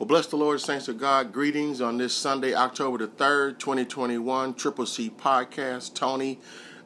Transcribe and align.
Well, 0.00 0.06
bless 0.06 0.28
the 0.28 0.36
Lord, 0.36 0.62
saints 0.62 0.88
of 0.88 0.96
God. 0.96 1.30
Greetings 1.30 1.82
on 1.82 1.98
this 1.98 2.14
Sunday, 2.14 2.54
October 2.54 2.96
the 2.96 3.06
3rd, 3.06 3.58
2021, 3.58 4.54
Triple 4.54 4.86
C 4.86 5.10
Podcast. 5.10 5.92
Tony, 5.92 6.38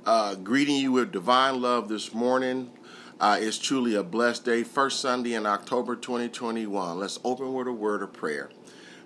uh, 0.04 0.34
greeting 0.34 0.74
you 0.74 0.90
with 0.90 1.12
divine 1.12 1.62
love 1.62 1.88
this 1.88 2.12
morning. 2.12 2.72
Uh, 3.20 3.38
it's 3.40 3.56
truly 3.56 3.94
a 3.94 4.02
blessed 4.02 4.44
day, 4.44 4.64
first 4.64 4.98
Sunday 4.98 5.34
in 5.34 5.46
October 5.46 5.94
2021. 5.94 6.98
Let's 6.98 7.20
open 7.22 7.54
with 7.54 7.68
a 7.68 7.72
word 7.72 8.02
of 8.02 8.12
prayer. 8.12 8.50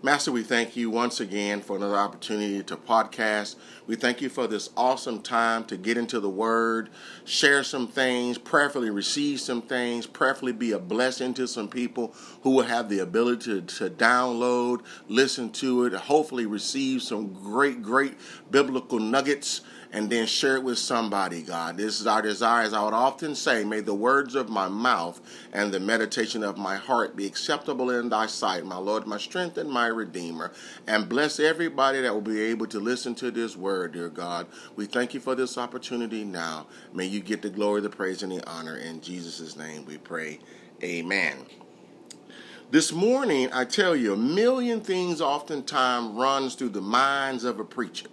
Master, 0.00 0.30
we 0.30 0.44
thank 0.44 0.76
you 0.76 0.90
once 0.90 1.18
again 1.18 1.60
for 1.60 1.74
another 1.74 1.96
opportunity 1.96 2.62
to 2.62 2.76
podcast. 2.76 3.56
We 3.88 3.96
thank 3.96 4.20
you 4.20 4.28
for 4.28 4.46
this 4.46 4.70
awesome 4.76 5.22
time 5.22 5.64
to 5.64 5.76
get 5.76 5.98
into 5.98 6.20
the 6.20 6.30
Word, 6.30 6.90
share 7.24 7.64
some 7.64 7.88
things, 7.88 8.38
prayerfully 8.38 8.90
receive 8.90 9.40
some 9.40 9.60
things, 9.60 10.06
prayerfully 10.06 10.52
be 10.52 10.70
a 10.70 10.78
blessing 10.78 11.34
to 11.34 11.48
some 11.48 11.66
people 11.66 12.14
who 12.42 12.50
will 12.50 12.62
have 12.62 12.88
the 12.88 13.00
ability 13.00 13.60
to, 13.60 13.60
to 13.62 13.90
download, 13.90 14.84
listen 15.08 15.50
to 15.54 15.86
it, 15.86 15.92
hopefully 15.94 16.46
receive 16.46 17.02
some 17.02 17.32
great, 17.32 17.82
great 17.82 18.14
biblical 18.52 19.00
nuggets 19.00 19.62
and 19.92 20.10
then 20.10 20.26
share 20.26 20.56
it 20.56 20.62
with 20.62 20.78
somebody, 20.78 21.42
God. 21.42 21.76
This 21.76 22.00
is 22.00 22.06
our 22.06 22.20
desire. 22.20 22.64
As 22.64 22.74
I 22.74 22.84
would 22.84 22.94
often 22.94 23.34
say, 23.34 23.64
may 23.64 23.80
the 23.80 23.94
words 23.94 24.34
of 24.34 24.48
my 24.48 24.68
mouth 24.68 25.20
and 25.52 25.72
the 25.72 25.80
meditation 25.80 26.42
of 26.42 26.58
my 26.58 26.76
heart 26.76 27.16
be 27.16 27.26
acceptable 27.26 27.90
in 27.90 28.08
thy 28.08 28.26
sight, 28.26 28.66
my 28.66 28.76
Lord, 28.76 29.06
my 29.06 29.18
strength 29.18 29.56
and 29.56 29.70
my 29.70 29.86
Redeemer. 29.86 30.52
And 30.86 31.08
bless 31.08 31.40
everybody 31.40 32.02
that 32.02 32.12
will 32.12 32.20
be 32.20 32.40
able 32.40 32.66
to 32.66 32.80
listen 32.80 33.14
to 33.16 33.30
this 33.30 33.56
word, 33.56 33.92
dear 33.92 34.10
God. 34.10 34.46
We 34.76 34.86
thank 34.86 35.14
you 35.14 35.20
for 35.20 35.34
this 35.34 35.56
opportunity 35.56 36.24
now. 36.24 36.66
May 36.92 37.06
you 37.06 37.20
get 37.20 37.40
the 37.40 37.50
glory, 37.50 37.80
the 37.80 37.90
praise, 37.90 38.22
and 38.22 38.32
the 38.32 38.46
honor. 38.48 38.76
In 38.76 39.00
Jesus' 39.00 39.56
name 39.56 39.86
we 39.86 39.96
pray. 39.96 40.38
Amen. 40.82 41.46
This 42.70 42.92
morning, 42.92 43.48
I 43.50 43.64
tell 43.64 43.96
you, 43.96 44.12
a 44.12 44.16
million 44.16 44.82
things 44.82 45.22
oftentimes 45.22 46.14
runs 46.14 46.54
through 46.54 46.68
the 46.68 46.82
minds 46.82 47.44
of 47.44 47.58
a 47.58 47.64
preacher 47.64 48.08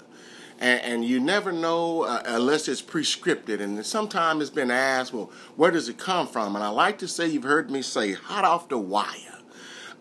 and, 0.60 0.82
and 0.82 1.06
you 1.06 1.20
never 1.20 1.52
know 1.52 2.04
uh, 2.04 2.22
unless 2.26 2.68
it's 2.68 2.82
prescripted. 2.82 3.62
And 3.62 3.86
sometimes 3.86 4.42
it's 4.42 4.50
been 4.50 4.72
asked, 4.72 5.14
well, 5.14 5.32
where 5.56 5.72
does 5.72 5.90
it 5.90 5.98
come 5.98 6.28
from? 6.28 6.56
And 6.56 6.64
I 6.64 6.70
like 6.70 6.98
to 7.00 7.08
say, 7.08 7.28
you've 7.28 7.44
heard 7.44 7.70
me 7.70 7.82
say, 7.82 8.14
hot 8.14 8.46
off 8.46 8.70
the 8.70 8.78
wire. 8.78 9.36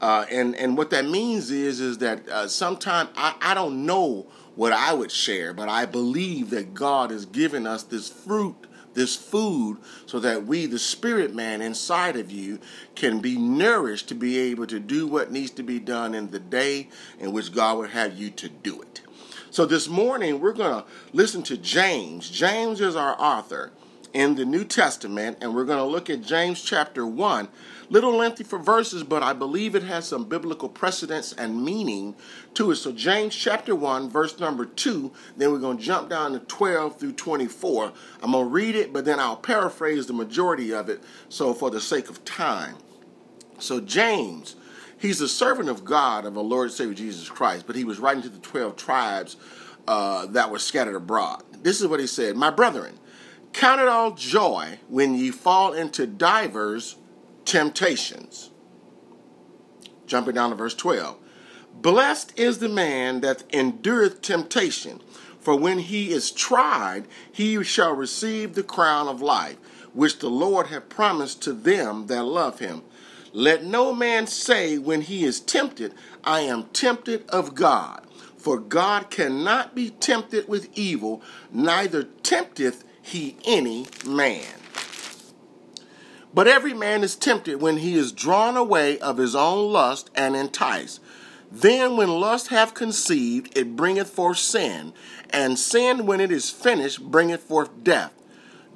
Uh, 0.00 0.26
and 0.30 0.54
and 0.56 0.76
what 0.76 0.90
that 0.90 1.06
means 1.06 1.50
is 1.50 1.80
is 1.80 1.98
that 1.98 2.28
uh, 2.28 2.46
sometimes 2.48 3.10
I, 3.16 3.34
I 3.40 3.54
don't 3.54 3.86
know 3.86 4.26
what 4.54 4.72
I 4.72 4.92
would 4.92 5.10
share, 5.10 5.52
but 5.54 5.68
I 5.68 5.86
believe 5.86 6.50
that 6.50 6.74
God 6.74 7.10
has 7.10 7.26
given 7.26 7.66
us 7.66 7.82
this 7.84 8.08
fruit, 8.08 8.66
this 8.94 9.16
food, 9.16 9.78
so 10.06 10.20
that 10.20 10.46
we, 10.46 10.66
the 10.66 10.78
spirit 10.78 11.34
man 11.34 11.62
inside 11.62 12.16
of 12.16 12.30
you, 12.30 12.60
can 12.94 13.20
be 13.20 13.36
nourished 13.36 14.08
to 14.08 14.14
be 14.14 14.38
able 14.38 14.66
to 14.66 14.78
do 14.78 15.06
what 15.06 15.32
needs 15.32 15.50
to 15.52 15.62
be 15.62 15.80
done 15.80 16.14
in 16.14 16.30
the 16.30 16.38
day 16.38 16.88
in 17.18 17.32
which 17.32 17.52
God 17.52 17.78
would 17.78 17.90
have 17.90 18.16
you 18.16 18.30
to 18.30 18.48
do 18.48 18.80
it. 18.82 19.00
So 19.54 19.64
this 19.64 19.86
morning 19.88 20.40
we're 20.40 20.52
going 20.52 20.82
to 20.82 20.84
listen 21.12 21.44
to 21.44 21.56
James. 21.56 22.28
James 22.28 22.80
is 22.80 22.96
our 22.96 23.14
author 23.20 23.70
in 24.12 24.34
the 24.34 24.44
New 24.44 24.64
Testament, 24.64 25.38
and 25.40 25.54
we're 25.54 25.64
going 25.64 25.78
to 25.78 25.84
look 25.84 26.10
at 26.10 26.22
James 26.22 26.60
chapter 26.60 27.06
1. 27.06 27.46
Little 27.88 28.16
lengthy 28.16 28.42
for 28.42 28.58
verses, 28.58 29.04
but 29.04 29.22
I 29.22 29.32
believe 29.32 29.76
it 29.76 29.84
has 29.84 30.08
some 30.08 30.24
biblical 30.24 30.68
precedence 30.68 31.32
and 31.32 31.64
meaning 31.64 32.16
to 32.54 32.72
it. 32.72 32.76
So, 32.76 32.90
James 32.90 33.32
chapter 33.36 33.76
1, 33.76 34.10
verse 34.10 34.40
number 34.40 34.64
2, 34.64 35.12
then 35.36 35.52
we're 35.52 35.60
going 35.60 35.78
to 35.78 35.84
jump 35.84 36.10
down 36.10 36.32
to 36.32 36.40
12 36.40 36.98
through 36.98 37.12
24. 37.12 37.92
I'm 38.24 38.32
going 38.32 38.46
to 38.46 38.50
read 38.50 38.74
it, 38.74 38.92
but 38.92 39.04
then 39.04 39.20
I'll 39.20 39.36
paraphrase 39.36 40.08
the 40.08 40.14
majority 40.14 40.74
of 40.74 40.88
it, 40.88 41.00
so 41.28 41.54
for 41.54 41.70
the 41.70 41.80
sake 41.80 42.10
of 42.10 42.24
time. 42.24 42.74
So, 43.60 43.78
James 43.78 44.56
He's 45.04 45.20
a 45.20 45.28
servant 45.28 45.68
of 45.68 45.84
God, 45.84 46.24
of 46.24 46.38
our 46.38 46.42
Lord 46.42 46.68
and 46.68 46.72
Savior 46.72 46.94
Jesus 46.94 47.28
Christ, 47.28 47.66
but 47.66 47.76
he 47.76 47.84
was 47.84 47.98
writing 47.98 48.22
to 48.22 48.30
the 48.30 48.38
12 48.38 48.74
tribes 48.74 49.36
uh, 49.86 50.24
that 50.28 50.50
were 50.50 50.58
scattered 50.58 50.94
abroad. 50.96 51.42
This 51.62 51.82
is 51.82 51.86
what 51.88 52.00
he 52.00 52.06
said 52.06 52.36
My 52.36 52.48
brethren, 52.48 52.98
count 53.52 53.82
it 53.82 53.88
all 53.88 54.12
joy 54.12 54.78
when 54.88 55.14
ye 55.14 55.30
fall 55.30 55.74
into 55.74 56.06
divers 56.06 56.96
temptations. 57.44 58.48
Jumping 60.06 60.36
down 60.36 60.48
to 60.48 60.56
verse 60.56 60.74
12. 60.74 61.18
Blessed 61.74 62.32
is 62.38 62.60
the 62.60 62.70
man 62.70 63.20
that 63.20 63.44
endureth 63.52 64.22
temptation, 64.22 65.02
for 65.38 65.54
when 65.54 65.80
he 65.80 66.12
is 66.12 66.30
tried, 66.30 67.04
he 67.30 67.62
shall 67.62 67.92
receive 67.92 68.54
the 68.54 68.62
crown 68.62 69.08
of 69.08 69.20
life, 69.20 69.58
which 69.92 70.20
the 70.20 70.30
Lord 70.30 70.68
hath 70.68 70.88
promised 70.88 71.42
to 71.42 71.52
them 71.52 72.06
that 72.06 72.22
love 72.22 72.60
him. 72.60 72.84
Let 73.36 73.64
no 73.64 73.92
man 73.92 74.28
say 74.28 74.78
when 74.78 75.00
he 75.00 75.24
is 75.24 75.40
tempted, 75.40 75.92
I 76.22 76.42
am 76.42 76.66
tempted 76.72 77.28
of 77.30 77.56
God. 77.56 78.06
For 78.38 78.60
God 78.60 79.10
cannot 79.10 79.74
be 79.74 79.90
tempted 79.90 80.46
with 80.46 80.68
evil, 80.74 81.20
neither 81.50 82.04
tempteth 82.04 82.84
he 83.02 83.36
any 83.44 83.86
man. 84.06 84.46
But 86.32 86.46
every 86.46 86.74
man 86.74 87.02
is 87.02 87.16
tempted 87.16 87.60
when 87.60 87.78
he 87.78 87.96
is 87.96 88.12
drawn 88.12 88.56
away 88.56 89.00
of 89.00 89.18
his 89.18 89.34
own 89.34 89.72
lust 89.72 90.10
and 90.14 90.36
enticed. 90.36 91.00
Then, 91.50 91.96
when 91.96 92.08
lust 92.08 92.48
hath 92.48 92.74
conceived, 92.74 93.56
it 93.58 93.74
bringeth 93.74 94.10
forth 94.10 94.38
sin, 94.38 94.92
and 95.30 95.58
sin, 95.58 96.06
when 96.06 96.20
it 96.20 96.30
is 96.30 96.50
finished, 96.50 97.02
bringeth 97.02 97.42
forth 97.42 97.82
death. 97.82 98.12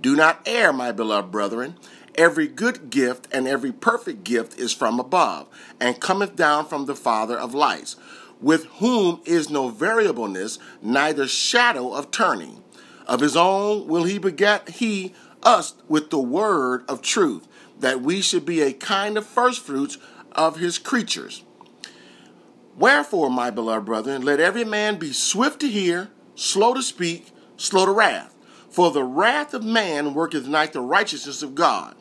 Do 0.00 0.16
not 0.16 0.40
err, 0.46 0.72
my 0.72 0.92
beloved 0.92 1.30
brethren. 1.30 1.76
Every 2.18 2.48
good 2.48 2.90
gift 2.90 3.28
and 3.30 3.46
every 3.46 3.70
perfect 3.70 4.24
gift 4.24 4.58
is 4.58 4.74
from 4.74 4.98
above, 4.98 5.48
and 5.78 6.00
cometh 6.00 6.34
down 6.34 6.66
from 6.66 6.86
the 6.86 6.96
Father 6.96 7.38
of 7.38 7.54
lights, 7.54 7.94
with 8.40 8.64
whom 8.80 9.20
is 9.24 9.50
no 9.50 9.68
variableness, 9.68 10.58
neither 10.82 11.28
shadow 11.28 11.92
of 11.92 12.10
turning. 12.10 12.64
Of 13.06 13.20
his 13.20 13.36
own 13.36 13.86
will 13.86 14.02
he 14.02 14.18
beget 14.18 14.68
he 14.68 15.14
us 15.44 15.74
with 15.86 16.10
the 16.10 16.18
word 16.18 16.84
of 16.88 17.02
truth, 17.02 17.46
that 17.78 18.00
we 18.00 18.20
should 18.20 18.44
be 18.44 18.62
a 18.62 18.72
kind 18.72 19.16
of 19.16 19.24
firstfruits 19.24 19.98
of 20.32 20.56
his 20.56 20.76
creatures. 20.76 21.44
Wherefore, 22.76 23.30
my 23.30 23.50
beloved 23.50 23.86
brethren, 23.86 24.22
let 24.22 24.40
every 24.40 24.64
man 24.64 24.96
be 24.96 25.12
swift 25.12 25.60
to 25.60 25.68
hear, 25.68 26.10
slow 26.34 26.74
to 26.74 26.82
speak, 26.82 27.30
slow 27.56 27.86
to 27.86 27.92
wrath. 27.92 28.34
For 28.70 28.90
the 28.90 29.04
wrath 29.04 29.54
of 29.54 29.62
man 29.62 30.14
worketh 30.14 30.48
not 30.48 30.72
the 30.72 30.80
righteousness 30.80 31.42
of 31.42 31.54
God. 31.54 31.94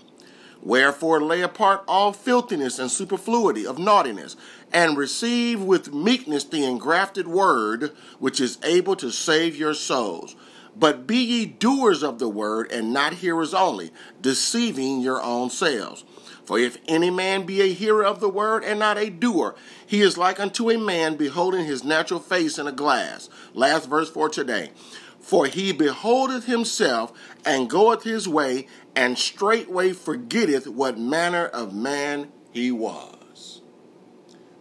Wherefore 0.62 1.22
lay 1.22 1.41
apart 1.41 1.84
all 1.88 2.13
filthiness 2.13 2.79
and 2.79 2.91
superfluity 2.91 3.66
of 3.66 3.79
naughtiness, 3.79 4.35
and 4.73 4.97
receive 4.97 5.62
with 5.62 5.94
meekness 5.94 6.44
the 6.44 6.66
engrafted 6.66 7.28
word, 7.28 7.91
which 8.19 8.40
is 8.40 8.57
able 8.63 8.95
to 8.97 9.12
save 9.12 9.56
your 9.56 9.73
souls. 9.73 10.35
But 10.75 11.07
be 11.07 11.18
ye 11.18 11.45
doers 11.45 12.03
of 12.03 12.19
the 12.19 12.29
word, 12.29 12.72
and 12.72 12.94
not 12.94 13.16
hearers 13.16 13.53
only, 13.53 13.91
deceiving 14.22 15.01
your 15.01 15.22
own 15.23 15.50
selves. 15.50 16.03
For 16.45 16.57
if 16.57 16.78
any 16.88 17.09
man 17.09 17.45
be 17.45 17.62
a 17.62 17.74
hearer 17.74 18.06
of 18.06 18.22
the 18.22 18.29
word 18.29 18.63
and 18.63 18.79
not 18.79 18.97
a 18.97 19.09
doer, 19.09 19.56
he 19.85 20.01
is 20.01 20.18
like 20.18 20.39
unto 20.39 20.69
a 20.69 20.78
man 20.78 21.18
beholding 21.18 21.66
his 21.66 21.84
natural 21.84 22.22
face 22.22 22.57
in 22.57 22.68
a 22.68 22.72
glass. 22.72 23.29
Last 23.53 23.89
verse 23.89 24.09
for 24.09 24.29
today. 24.29 24.72
For 25.19 25.47
he 25.47 25.74
beholdeth 25.74 26.45
himself 26.45 27.12
and 27.47 27.69
goeth 27.69 28.03
his 28.03 28.28
way, 28.28 28.68
and 28.94 29.18
straightway 29.18 29.94
forgetteth 29.94 30.68
what 30.68 31.00
manner 31.00 31.46
of 31.46 31.74
man 31.74 32.30
he 32.52 32.72
was. 32.72 33.62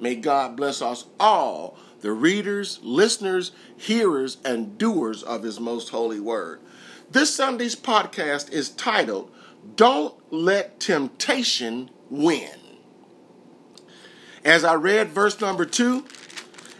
May 0.00 0.14
God 0.14 0.56
bless 0.56 0.80
us 0.80 1.06
all, 1.18 1.76
the 2.00 2.12
readers, 2.12 2.78
listeners, 2.82 3.50
hearers, 3.76 4.38
and 4.44 4.78
doers 4.78 5.24
of 5.24 5.42
his 5.42 5.58
most 5.58 5.88
holy 5.88 6.20
word. 6.20 6.60
This 7.10 7.34
Sunday's 7.34 7.74
podcast 7.74 8.52
is 8.52 8.68
titled, 8.68 9.32
Don't 9.74 10.14
Let 10.32 10.78
Temptation 10.78 11.90
Win. 12.08 12.50
As 14.44 14.62
I 14.62 14.74
read 14.74 15.08
verse 15.08 15.40
number 15.40 15.64
two, 15.64 16.04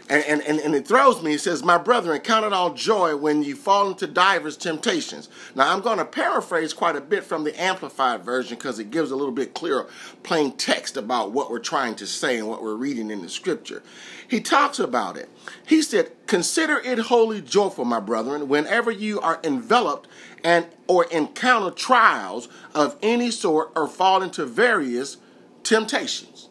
and, 0.09 0.41
and, 0.41 0.59
and 0.59 0.73
it 0.73 0.87
throws 0.87 1.21
me. 1.21 1.31
He 1.31 1.37
says, 1.37 1.63
My 1.63 1.77
brethren, 1.77 2.19
count 2.21 2.45
it 2.45 2.53
all 2.53 2.73
joy 2.73 3.15
when 3.17 3.43
you 3.43 3.55
fall 3.55 3.89
into 3.89 4.07
divers 4.07 4.55
temptations. 4.55 5.27
Now, 5.53 5.73
I'm 5.73 5.81
going 5.81 5.97
to 5.97 6.05
paraphrase 6.05 6.73
quite 6.73 6.95
a 6.95 7.01
bit 7.01 7.25
from 7.25 7.43
the 7.43 7.59
Amplified 7.61 8.23
version 8.23 8.57
because 8.57 8.79
it 8.79 8.89
gives 8.89 9.11
a 9.11 9.17
little 9.17 9.33
bit 9.33 9.53
clearer, 9.53 9.87
plain 10.23 10.53
text 10.53 10.95
about 10.95 11.31
what 11.31 11.51
we're 11.51 11.59
trying 11.59 11.95
to 11.95 12.07
say 12.07 12.37
and 12.37 12.47
what 12.47 12.63
we're 12.63 12.75
reading 12.75 13.11
in 13.11 13.21
the 13.21 13.27
scripture. 13.27 13.83
He 14.29 14.39
talks 14.39 14.79
about 14.79 15.17
it. 15.17 15.29
He 15.65 15.81
said, 15.81 16.11
Consider 16.25 16.77
it 16.77 16.99
wholly 16.99 17.41
joyful, 17.41 17.83
my 17.83 17.99
brethren, 17.99 18.47
whenever 18.47 18.91
you 18.91 19.19
are 19.19 19.41
enveloped 19.43 20.07
and 20.41 20.67
or 20.87 21.05
encounter 21.05 21.71
trials 21.71 22.47
of 22.73 22.95
any 23.01 23.29
sort 23.29 23.71
or 23.75 23.87
fall 23.87 24.23
into 24.23 24.45
various 24.45 25.17
temptations. 25.63 26.47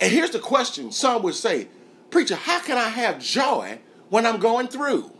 And 0.00 0.10
here's 0.10 0.30
the 0.30 0.38
question 0.38 0.90
some 0.90 1.22
would 1.22 1.34
say, 1.34 1.68
Preacher, 2.12 2.36
how 2.36 2.60
can 2.60 2.76
I 2.76 2.90
have 2.90 3.18
joy 3.20 3.80
when 4.10 4.26
I'm 4.26 4.38
going 4.38 4.68
through? 4.68 5.10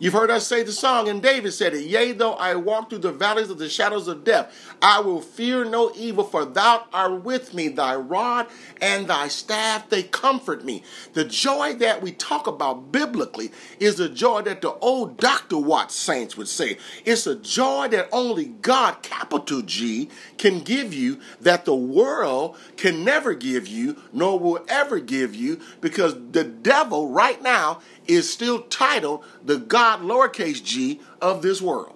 You've 0.00 0.14
heard 0.14 0.30
us 0.30 0.46
say 0.46 0.62
the 0.62 0.72
song, 0.72 1.10
and 1.10 1.22
David 1.22 1.52
said 1.52 1.74
it 1.74 1.84
Yea, 1.84 2.12
though 2.12 2.32
I 2.32 2.54
walk 2.54 2.88
through 2.88 3.00
the 3.00 3.12
valleys 3.12 3.50
of 3.50 3.58
the 3.58 3.68
shadows 3.68 4.08
of 4.08 4.24
death, 4.24 4.50
I 4.80 4.98
will 5.00 5.20
fear 5.20 5.62
no 5.66 5.92
evil, 5.94 6.24
for 6.24 6.46
thou 6.46 6.86
art 6.90 7.22
with 7.22 7.52
me. 7.52 7.68
Thy 7.68 7.96
rod 7.96 8.46
and 8.80 9.06
thy 9.06 9.28
staff, 9.28 9.90
they 9.90 10.02
comfort 10.02 10.64
me. 10.64 10.82
The 11.12 11.26
joy 11.26 11.74
that 11.74 12.00
we 12.00 12.12
talk 12.12 12.46
about 12.46 12.90
biblically 12.90 13.52
is 13.78 14.00
a 14.00 14.08
joy 14.08 14.40
that 14.42 14.62
the 14.62 14.72
old 14.76 15.18
Dr. 15.18 15.58
Watts 15.58 15.96
saints 15.96 16.34
would 16.34 16.48
say. 16.48 16.78
It's 17.04 17.26
a 17.26 17.36
joy 17.36 17.88
that 17.88 18.08
only 18.10 18.46
God, 18.46 19.02
capital 19.02 19.60
G, 19.60 20.08
can 20.38 20.60
give 20.60 20.94
you, 20.94 21.20
that 21.42 21.66
the 21.66 21.74
world 21.74 22.56
can 22.78 23.04
never 23.04 23.34
give 23.34 23.68
you, 23.68 23.98
nor 24.14 24.38
will 24.38 24.64
ever 24.66 24.98
give 24.98 25.34
you, 25.34 25.60
because 25.82 26.14
the 26.30 26.44
devil 26.44 27.10
right 27.10 27.42
now 27.42 27.82
is 28.10 28.30
still 28.30 28.62
titled 28.62 29.24
the 29.44 29.58
God 29.58 30.00
lowercase 30.00 30.62
g 30.62 31.00
of 31.20 31.42
this 31.42 31.62
world. 31.62 31.94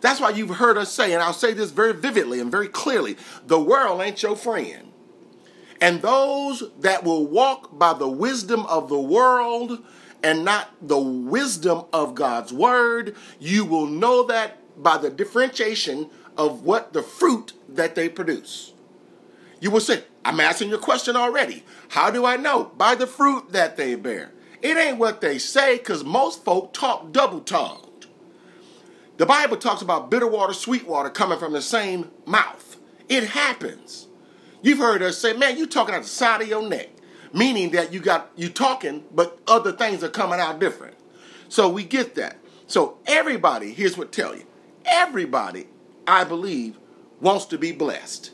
That's 0.00 0.20
why 0.20 0.30
you've 0.30 0.56
heard 0.56 0.78
us 0.78 0.92
say, 0.92 1.12
and 1.12 1.22
I'll 1.22 1.32
say 1.32 1.52
this 1.52 1.70
very 1.70 1.92
vividly 1.92 2.40
and 2.40 2.50
very 2.50 2.68
clearly 2.68 3.16
the 3.46 3.60
world 3.60 4.00
ain't 4.00 4.22
your 4.22 4.36
friend. 4.36 4.92
And 5.80 6.00
those 6.00 6.62
that 6.80 7.04
will 7.04 7.26
walk 7.26 7.78
by 7.78 7.92
the 7.92 8.08
wisdom 8.08 8.64
of 8.66 8.88
the 8.88 9.00
world 9.00 9.84
and 10.22 10.44
not 10.44 10.70
the 10.80 10.98
wisdom 10.98 11.84
of 11.92 12.14
God's 12.14 12.52
word, 12.52 13.14
you 13.38 13.64
will 13.64 13.86
know 13.86 14.24
that 14.24 14.58
by 14.82 14.96
the 14.96 15.10
differentiation 15.10 16.08
of 16.36 16.62
what 16.62 16.92
the 16.92 17.02
fruit 17.02 17.52
that 17.68 17.94
they 17.94 18.08
produce. 18.08 18.72
You 19.60 19.70
will 19.70 19.80
say, 19.80 20.04
I'm 20.24 20.40
asking 20.40 20.70
your 20.70 20.78
question 20.78 21.16
already. 21.16 21.64
How 21.88 22.10
do 22.10 22.24
I 22.24 22.36
know? 22.36 22.72
By 22.76 22.94
the 22.94 23.06
fruit 23.06 23.52
that 23.52 23.76
they 23.76 23.94
bear. 23.94 24.32
It 24.66 24.76
ain't 24.76 24.98
what 24.98 25.20
they 25.20 25.38
say 25.38 25.78
because 25.78 26.02
most 26.02 26.44
folk 26.44 26.72
talk 26.72 27.12
double 27.12 27.38
tongued. 27.38 28.06
The 29.16 29.24
Bible 29.24 29.58
talks 29.58 29.80
about 29.80 30.10
bitter 30.10 30.26
water, 30.26 30.52
sweet 30.54 30.88
water 30.88 31.08
coming 31.08 31.38
from 31.38 31.52
the 31.52 31.62
same 31.62 32.10
mouth. 32.26 32.76
It 33.08 33.28
happens. 33.28 34.08
You've 34.62 34.80
heard 34.80 35.02
us 35.02 35.18
say, 35.18 35.34
man, 35.34 35.56
you 35.56 35.68
talking 35.68 35.94
out 35.94 36.02
the 36.02 36.08
side 36.08 36.42
of 36.42 36.48
your 36.48 36.68
neck, 36.68 36.88
meaning 37.32 37.70
that 37.70 37.92
you 37.92 38.00
got 38.00 38.32
you 38.34 38.48
talking, 38.48 39.04
but 39.14 39.38
other 39.46 39.70
things 39.70 40.02
are 40.02 40.08
coming 40.08 40.40
out 40.40 40.58
different. 40.58 40.96
So 41.48 41.68
we 41.68 41.84
get 41.84 42.16
that. 42.16 42.36
So 42.66 42.98
everybody, 43.06 43.72
here's 43.72 43.96
what 43.96 44.08
I 44.08 44.10
tell 44.10 44.34
you. 44.34 44.46
Everybody, 44.84 45.68
I 46.08 46.24
believe, 46.24 46.76
wants 47.20 47.44
to 47.46 47.56
be 47.56 47.70
blessed. 47.70 48.32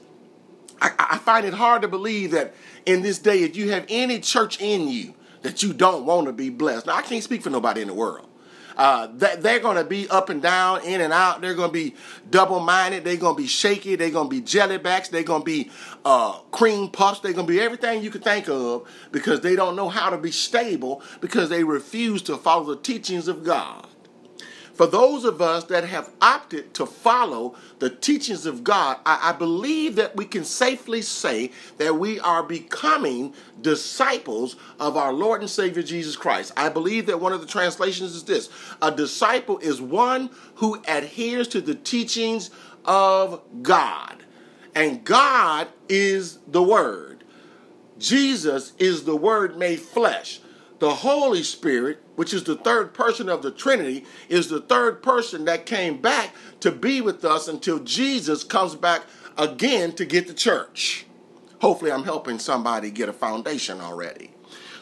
I, 0.80 0.92
I 0.98 1.18
find 1.18 1.44
it 1.44 1.52
hard 1.52 1.82
to 1.82 1.88
believe 1.88 2.30
that 2.30 2.54
in 2.86 3.02
this 3.02 3.18
day, 3.18 3.42
if 3.42 3.54
you 3.54 3.70
have 3.72 3.84
any 3.90 4.18
church 4.18 4.58
in 4.62 4.88
you, 4.88 5.12
that 5.42 5.62
you 5.62 5.72
don't 5.72 6.04
want 6.04 6.26
to 6.26 6.32
be 6.32 6.50
blessed. 6.50 6.86
Now, 6.86 6.96
I 6.96 7.02
can't 7.02 7.22
speak 7.22 7.42
for 7.42 7.50
nobody 7.50 7.82
in 7.82 7.88
the 7.88 7.94
world. 7.94 8.28
Uh, 8.76 9.08
that 9.14 9.42
they're 9.42 9.60
going 9.60 9.76
to 9.76 9.84
be 9.84 10.08
up 10.08 10.30
and 10.30 10.40
down, 10.40 10.82
in 10.84 11.00
and 11.02 11.12
out. 11.12 11.42
They're 11.42 11.54
going 11.54 11.68
to 11.68 11.72
be 11.72 11.94
double 12.30 12.60
minded. 12.60 13.04
They're 13.04 13.16
going 13.16 13.36
to 13.36 13.42
be 13.42 13.46
shaky. 13.46 13.96
They're 13.96 14.10
going 14.10 14.30
to 14.30 14.34
be 14.34 14.40
jellybacks. 14.40 15.10
They're 15.10 15.22
going 15.22 15.42
to 15.42 15.44
be 15.44 15.70
uh, 16.04 16.38
cream 16.52 16.88
puffs. 16.88 17.20
They're 17.20 17.34
going 17.34 17.46
to 17.46 17.52
be 17.52 17.60
everything 17.60 18.02
you 18.02 18.10
can 18.10 18.22
think 18.22 18.48
of 18.48 18.88
because 19.10 19.42
they 19.42 19.56
don't 19.56 19.76
know 19.76 19.90
how 19.90 20.08
to 20.08 20.16
be 20.16 20.30
stable 20.30 21.02
because 21.20 21.50
they 21.50 21.64
refuse 21.64 22.22
to 22.22 22.38
follow 22.38 22.74
the 22.74 22.80
teachings 22.80 23.28
of 23.28 23.44
God. 23.44 23.86
For 24.74 24.86
those 24.86 25.24
of 25.24 25.42
us 25.42 25.64
that 25.64 25.84
have 25.84 26.10
opted 26.20 26.72
to 26.74 26.86
follow 26.86 27.56
the 27.78 27.90
teachings 27.90 28.46
of 28.46 28.64
God, 28.64 28.98
I, 29.04 29.30
I, 29.30 29.32
believe 29.32 29.96
that 29.96 30.16
we 30.16 30.24
can 30.24 30.44
safely 30.44 31.02
say 31.02 31.52
that 31.76 31.96
we 31.96 32.18
are 32.20 32.42
becoming 32.42 33.34
disciples 33.60 34.56
of 34.80 34.96
our 34.96 35.12
Lord 35.12 35.42
and 35.42 35.50
Savior 35.50 35.82
Jesus 35.82 36.16
Christ. 36.16 36.52
I 36.56 36.70
believe 36.70 37.06
that 37.06 37.20
one 37.20 37.32
of 37.32 37.40
the 37.40 37.46
translations 37.46 38.14
is 38.14 38.24
this 38.24 38.48
a 38.80 38.90
disciple 38.90 39.58
is 39.58 39.80
one 39.80 40.30
who 40.56 40.82
adheres 40.88 41.48
to 41.48 41.60
the 41.60 41.74
teachings 41.74 42.50
of 42.84 43.42
God. 43.62 44.22
And 44.74 45.04
God 45.04 45.68
is 45.88 46.38
the 46.48 46.62
Word. 46.62 47.24
Jesus 47.98 48.72
is 48.78 49.04
the 49.04 49.16
Word 49.16 49.58
made 49.58 49.80
flesh. 49.80 50.40
The 50.82 50.96
Holy 50.96 51.44
Spirit, 51.44 52.02
which 52.16 52.34
is 52.34 52.42
the 52.42 52.56
third 52.56 52.92
person 52.92 53.28
of 53.28 53.42
the 53.42 53.52
Trinity, 53.52 54.04
is 54.28 54.48
the 54.48 54.60
third 54.60 55.00
person 55.00 55.44
that 55.44 55.64
came 55.64 56.02
back 56.02 56.34
to 56.58 56.72
be 56.72 57.00
with 57.00 57.24
us 57.24 57.46
until 57.46 57.78
Jesus 57.78 58.42
comes 58.42 58.74
back 58.74 59.02
again 59.38 59.92
to 59.92 60.04
get 60.04 60.26
the 60.26 60.34
church. 60.34 61.06
Hopefully, 61.60 61.92
I'm 61.92 62.02
helping 62.02 62.40
somebody 62.40 62.90
get 62.90 63.08
a 63.08 63.12
foundation 63.12 63.80
already. 63.80 64.32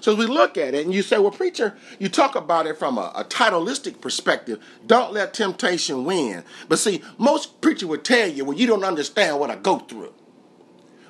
So 0.01 0.13
as 0.13 0.19
we 0.19 0.25
look 0.25 0.57
at 0.57 0.73
it, 0.73 0.87
and 0.87 0.95
you 0.95 1.03
say, 1.03 1.19
well, 1.19 1.33
preacher, 1.33 1.77
you 1.99 2.09
talk 2.09 2.35
about 2.35 2.67
it 2.67 2.79
from 2.79 2.97
a, 2.97 3.13
a 3.15 3.23
titleistic 3.23 4.01
perspective. 4.01 4.59
Don't 4.87 5.13
let 5.13 5.35
temptation 5.35 6.07
win. 6.07 6.45
But 6.67 6.79
see, 6.79 7.03
most 7.19 7.61
preacher 7.61 7.87
would 7.87 8.05
tell 8.05 8.27
you, 8.27 8.47
well, 8.47 8.57
you 8.57 8.67
don't 8.67 8.85
understand 8.85 9.39
what 9.39 9.51
I 9.51 9.57
go 9.57 9.81
through. 9.81 10.15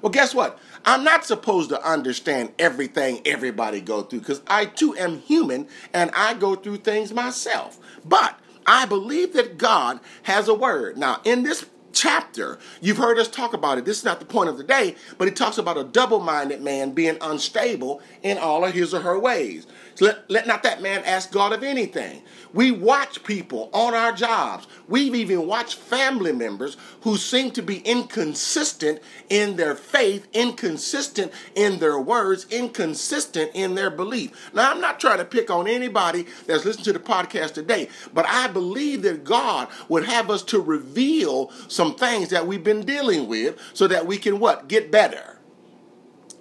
Well, 0.03 0.11
guess 0.11 0.35
what? 0.35 0.59
I'm 0.85 1.05
not 1.05 1.25
supposed 1.25 1.71
to 1.71 1.88
understand 1.88 2.53
everything 2.59 3.21
everybody 3.25 3.81
go 3.81 4.03
through 4.03 4.21
because 4.21 4.43
I 4.47 4.67
too 4.67 4.97
am 4.97 5.21
human 5.21 5.69
and 5.93 6.11
I 6.15 6.35
go 6.35 6.55
through 6.55 6.79
things 6.79 7.12
myself. 7.12 7.79
But 8.05 8.38
I 8.67 8.87
believe 8.87 9.32
that 9.35 9.59
God 9.59 10.00
has 10.25 10.49
a 10.49 10.55
word. 10.55 10.97
Now, 10.97 11.21
in 11.25 11.43
this 11.43 11.67
chapter, 11.93 12.59
you've 12.81 12.97
heard 12.97 13.19
us 13.19 13.29
talk 13.29 13.53
about 13.53 13.79
it. 13.79 13.85
This 13.85 13.99
is 13.99 14.05
not 14.05 14.21
the 14.21 14.27
point 14.27 14.49
of 14.49 14.59
the 14.59 14.65
day, 14.65 14.94
but 15.19 15.29
it 15.29 15.37
talks 15.37 15.59
about 15.59 15.77
a 15.77 15.85
double 15.85 16.21
minded 16.21 16.62
man 16.62 16.93
being 16.93 17.19
unstable 17.21 18.00
in 18.23 18.38
all 18.38 18.65
of 18.65 18.73
his 18.73 18.94
or 18.94 19.00
her 19.00 19.19
ways. 19.19 19.67
Let, 20.01 20.31
let 20.31 20.47
not 20.47 20.63
that 20.63 20.81
man 20.81 21.03
ask 21.05 21.33
God 21.33 21.53
of 21.53 21.63
anything. 21.63 22.23
We 22.53 22.71
watch 22.71 23.23
people 23.23 23.71
on 23.73 23.95
our 23.95 24.13
jobs. 24.13 24.67
We've 24.89 25.15
even 25.15 25.47
watched 25.47 25.75
family 25.75 26.33
members 26.33 26.77
who 27.03 27.17
seem 27.17 27.51
to 27.53 27.63
be 27.63 27.79
inconsistent 27.79 29.01
in 29.29 29.57
their 29.57 29.75
faith, 29.75 30.27
inconsistent 30.33 31.33
in 31.55 31.79
their 31.79 31.99
words, 31.99 32.47
inconsistent 32.51 33.51
in 33.55 33.75
their 33.75 33.91
belief. 33.91 34.51
Now, 34.55 34.71
I'm 34.71 34.81
not 34.81 35.01
trying 35.01 35.19
to 35.19 35.25
pick 35.25 35.51
on 35.51 35.69
anybody 35.69 36.27
that's 36.47 36.65
listening 36.65 36.85
to 36.85 36.93
the 36.93 36.99
podcast 36.99 37.55
today, 37.55 37.89
but 38.13 38.27
I 38.27 38.49
believe 38.49 39.03
that 39.03 39.25
God 39.25 39.69
would 39.89 40.05
have 40.05 40.31
us 40.31 40.43
to 40.45 40.61
reveal 40.61 41.51
some 41.69 41.95
things 41.95 42.31
that 42.31 42.47
we've 42.47 42.65
been 42.65 42.85
dealing 42.85 43.29
with 43.29 43.59
so 43.75 43.87
that 43.87 44.07
we 44.07 44.19
can 44.19 44.41
what? 44.41 44.69
Get 44.69 44.91
better. 44.91 45.40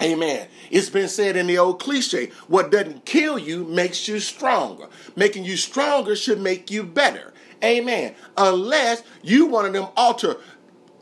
Amen. 0.01 0.47
It's 0.71 0.89
been 0.89 1.09
said 1.09 1.35
in 1.35 1.47
the 1.47 1.57
old 1.57 1.79
cliche 1.79 2.31
what 2.47 2.71
doesn't 2.71 3.05
kill 3.05 3.37
you 3.37 3.65
makes 3.65 4.07
you 4.07 4.19
stronger. 4.19 4.87
Making 5.15 5.43
you 5.43 5.57
stronger 5.57 6.15
should 6.15 6.39
make 6.39 6.71
you 6.71 6.83
better. 6.83 7.33
Amen. 7.63 8.15
Unless 8.37 9.03
you 9.21 9.47
one 9.47 9.65
of 9.65 9.73
them 9.73 9.87
altar 9.97 10.37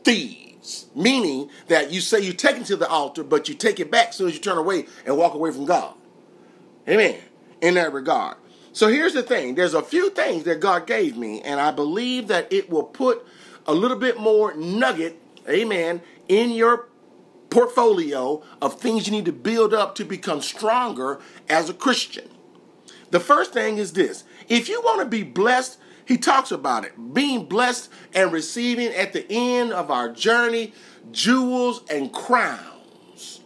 thieves, 0.02 0.86
meaning 0.96 1.48
that 1.68 1.92
you 1.92 2.00
say 2.00 2.20
you 2.20 2.32
take 2.32 2.56
it 2.56 2.66
to 2.66 2.76
the 2.76 2.88
altar, 2.88 3.22
but 3.22 3.48
you 3.48 3.54
take 3.54 3.78
it 3.78 3.90
back 3.90 4.08
as 4.08 4.16
soon 4.16 4.28
as 4.28 4.34
you 4.34 4.40
turn 4.40 4.58
away 4.58 4.86
and 5.06 5.16
walk 5.16 5.34
away 5.34 5.52
from 5.52 5.64
God. 5.64 5.94
Amen. 6.88 7.20
In 7.60 7.74
that 7.74 7.92
regard. 7.92 8.36
So 8.72 8.88
here's 8.88 9.14
the 9.14 9.22
thing 9.22 9.54
there's 9.54 9.74
a 9.74 9.82
few 9.82 10.10
things 10.10 10.44
that 10.44 10.60
God 10.60 10.86
gave 10.86 11.16
me, 11.16 11.40
and 11.42 11.60
I 11.60 11.70
believe 11.70 12.28
that 12.28 12.52
it 12.52 12.68
will 12.70 12.84
put 12.84 13.24
a 13.66 13.74
little 13.74 13.96
bit 13.96 14.18
more 14.18 14.54
nugget, 14.54 15.20
amen, 15.48 16.00
in 16.28 16.50
your 16.50 16.87
portfolio 17.58 18.40
of 18.62 18.78
things 18.78 19.08
you 19.08 19.12
need 19.12 19.24
to 19.24 19.32
build 19.32 19.74
up 19.74 19.96
to 19.96 20.04
become 20.04 20.40
stronger 20.40 21.18
as 21.48 21.68
a 21.68 21.74
Christian. 21.74 22.28
The 23.10 23.18
first 23.18 23.52
thing 23.52 23.78
is 23.78 23.94
this 23.94 24.22
if 24.48 24.68
you 24.68 24.80
want 24.82 25.00
to 25.00 25.06
be 25.06 25.24
blessed, 25.24 25.76
he 26.04 26.16
talks 26.16 26.52
about 26.52 26.84
it 26.84 26.92
being 27.12 27.46
blessed 27.46 27.90
and 28.14 28.32
receiving 28.32 28.94
at 28.94 29.12
the 29.12 29.26
end 29.28 29.72
of 29.72 29.90
our 29.90 30.08
journey 30.08 30.72
jewels 31.10 31.82
and 31.90 32.12
crowns. 32.12 33.40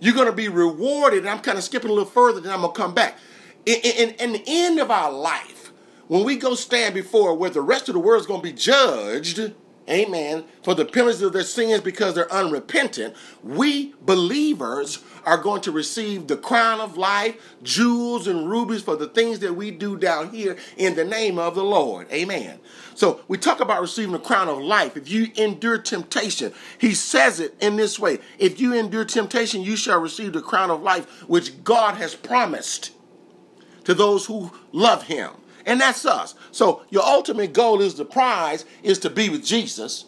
You're 0.00 0.14
going 0.14 0.26
to 0.26 0.32
be 0.32 0.48
rewarded. 0.48 1.24
I'm 1.24 1.38
kind 1.38 1.56
of 1.56 1.62
skipping 1.62 1.90
a 1.90 1.92
little 1.92 2.10
further, 2.10 2.40
then 2.40 2.52
I'm 2.52 2.62
going 2.62 2.74
to 2.74 2.80
come 2.80 2.94
back. 2.94 3.16
In, 3.64 3.76
in, 3.76 4.10
in 4.14 4.32
the 4.32 4.42
end 4.44 4.80
of 4.80 4.90
our 4.90 5.12
life, 5.12 5.72
when 6.08 6.24
we 6.24 6.34
go 6.34 6.56
stand 6.56 6.94
before 6.94 7.36
where 7.36 7.50
the 7.50 7.60
rest 7.60 7.88
of 7.88 7.92
the 7.92 8.00
world 8.00 8.20
is 8.22 8.26
going 8.26 8.40
to 8.40 8.48
be 8.48 8.52
judged, 8.52 9.54
amen, 9.90 10.44
for 10.62 10.74
the 10.74 10.84
penalties 10.84 11.22
of 11.22 11.32
their 11.32 11.42
sins 11.42 11.80
because 11.80 12.14
they're 12.14 12.32
unrepentant, 12.32 13.14
we 13.42 13.94
believers 14.02 15.00
are 15.24 15.38
going 15.38 15.60
to 15.62 15.72
receive 15.72 16.26
the 16.26 16.36
crown 16.36 16.80
of 16.80 16.96
life, 16.96 17.36
jewels 17.62 18.26
and 18.26 18.48
rubies 18.48 18.82
for 18.82 18.96
the 18.96 19.08
things 19.08 19.40
that 19.40 19.54
we 19.54 19.70
do 19.70 19.96
down 19.96 20.30
here 20.30 20.56
in 20.76 20.94
the 20.94 21.04
name 21.04 21.38
of 21.38 21.54
the 21.54 21.64
Lord. 21.64 22.10
Amen. 22.12 22.58
So 22.94 23.20
we 23.28 23.38
talk 23.38 23.60
about 23.60 23.80
receiving 23.80 24.12
the 24.12 24.18
crown 24.18 24.48
of 24.48 24.58
life. 24.58 24.96
If 24.96 25.10
you 25.10 25.28
endure 25.36 25.78
temptation, 25.78 26.52
he 26.78 26.94
says 26.94 27.40
it 27.40 27.54
in 27.60 27.76
this 27.76 27.98
way 27.98 28.18
if 28.38 28.60
you 28.60 28.74
endure 28.74 29.04
temptation, 29.04 29.62
you 29.62 29.76
shall 29.76 30.00
receive 30.00 30.32
the 30.32 30.42
crown 30.42 30.70
of 30.70 30.82
life 30.82 31.06
which 31.28 31.64
God 31.64 31.96
has 31.96 32.14
promised 32.14 32.92
to 33.84 33.94
those 33.94 34.26
who 34.26 34.52
love 34.72 35.04
him. 35.04 35.30
And 35.66 35.80
that's 35.80 36.06
us. 36.06 36.34
So 36.52 36.82
your 36.90 37.04
ultimate 37.04 37.52
goal 37.52 37.80
is 37.80 37.94
the 37.94 38.04
prize 38.04 38.64
is 38.82 38.98
to 39.00 39.10
be 39.10 39.28
with 39.28 39.44
Jesus. 39.44 40.06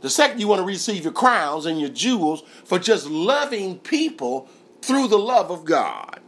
The 0.00 0.10
second, 0.10 0.40
you 0.40 0.48
want 0.48 0.60
to 0.60 0.66
receive 0.66 1.04
your 1.04 1.12
crowns 1.12 1.66
and 1.66 1.80
your 1.80 1.90
jewels 1.90 2.42
for 2.64 2.78
just 2.78 3.06
loving 3.06 3.78
people 3.78 4.48
through 4.82 5.08
the 5.08 5.18
love 5.18 5.50
of 5.50 5.64
God. 5.64 6.20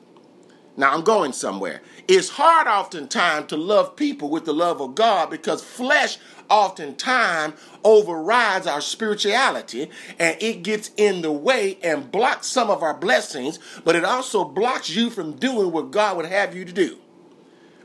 Now 0.77 0.93
I'm 0.95 1.03
going 1.03 1.33
somewhere. 1.33 1.83
It's 2.09 2.31
hard 2.31 2.67
oftentimes 2.67 3.49
to 3.49 3.57
love 3.57 3.95
people 3.95 4.31
with 4.31 4.45
the 4.47 4.55
love 4.55 4.81
of 4.81 4.95
God 4.95 5.31
because 5.31 5.63
flesh 5.63 6.19
oftentimes 6.49 7.55
overrides 7.85 8.67
our 8.67 8.81
spirituality 8.81 9.91
and 10.19 10.37
it 10.41 10.63
gets 10.63 10.91
in 10.97 11.23
the 11.23 11.33
way 11.33 11.79
and 11.83 12.11
blocks 12.11 12.47
some 12.47 12.71
of 12.71 12.83
our 12.83 12.95
blessings, 12.95 13.59
but 13.85 13.97
it 13.97 14.05
also 14.05 14.45
blocks 14.45 14.91
you 14.91 15.11
from 15.11 15.33
doing 15.33 15.73
what 15.73 15.91
God 15.91 16.17
would 16.17 16.27
have 16.27 16.55
you 16.55 16.65
to 16.65 16.73
do. 16.73 16.99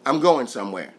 I'm 0.08 0.20
going 0.22 0.48
somewhere. 0.48 0.94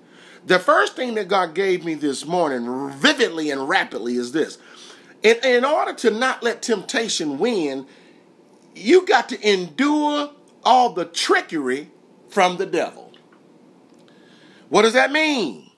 The 0.46 0.58
first 0.58 0.94
thing 0.94 1.14
that 1.14 1.28
God 1.28 1.54
gave 1.54 1.84
me 1.84 1.94
this 1.94 2.26
morning, 2.26 2.90
vividly 2.92 3.50
and 3.50 3.68
rapidly, 3.68 4.16
is 4.16 4.32
this. 4.32 4.58
In, 5.22 5.36
in 5.44 5.64
order 5.64 5.94
to 5.94 6.10
not 6.10 6.42
let 6.42 6.62
temptation 6.62 7.38
win, 7.38 7.86
you 8.74 9.06
got 9.06 9.28
to 9.30 9.50
endure 9.50 10.30
all 10.64 10.90
the 10.90 11.04
trickery 11.04 11.90
from 12.28 12.56
the 12.56 12.66
devil. 12.66 13.12
What 14.68 14.82
does 14.82 14.92
that 14.92 15.10
mean? 15.10 15.70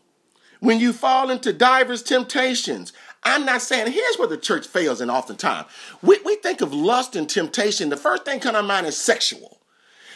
When 0.58 0.78
you 0.78 0.92
fall 0.92 1.30
into 1.30 1.52
divers 1.52 2.02
temptations, 2.02 2.92
I'm 3.22 3.44
not 3.46 3.62
saying 3.62 3.92
here's 3.92 4.16
where 4.16 4.28
the 4.28 4.37
church 4.37 4.66
fails, 4.66 5.00
and 5.00 5.10
oftentimes 5.10 5.68
we, 6.02 6.18
we 6.25 6.37
think 6.37 6.60
of 6.60 6.75
lust 6.75 7.16
and 7.16 7.28
temptation. 7.28 7.88
The 7.88 7.96
first 7.96 8.25
thing 8.25 8.40
come 8.40 8.54
to 8.54 8.62
mind 8.62 8.87
is 8.87 8.96
sexual. 8.96 9.59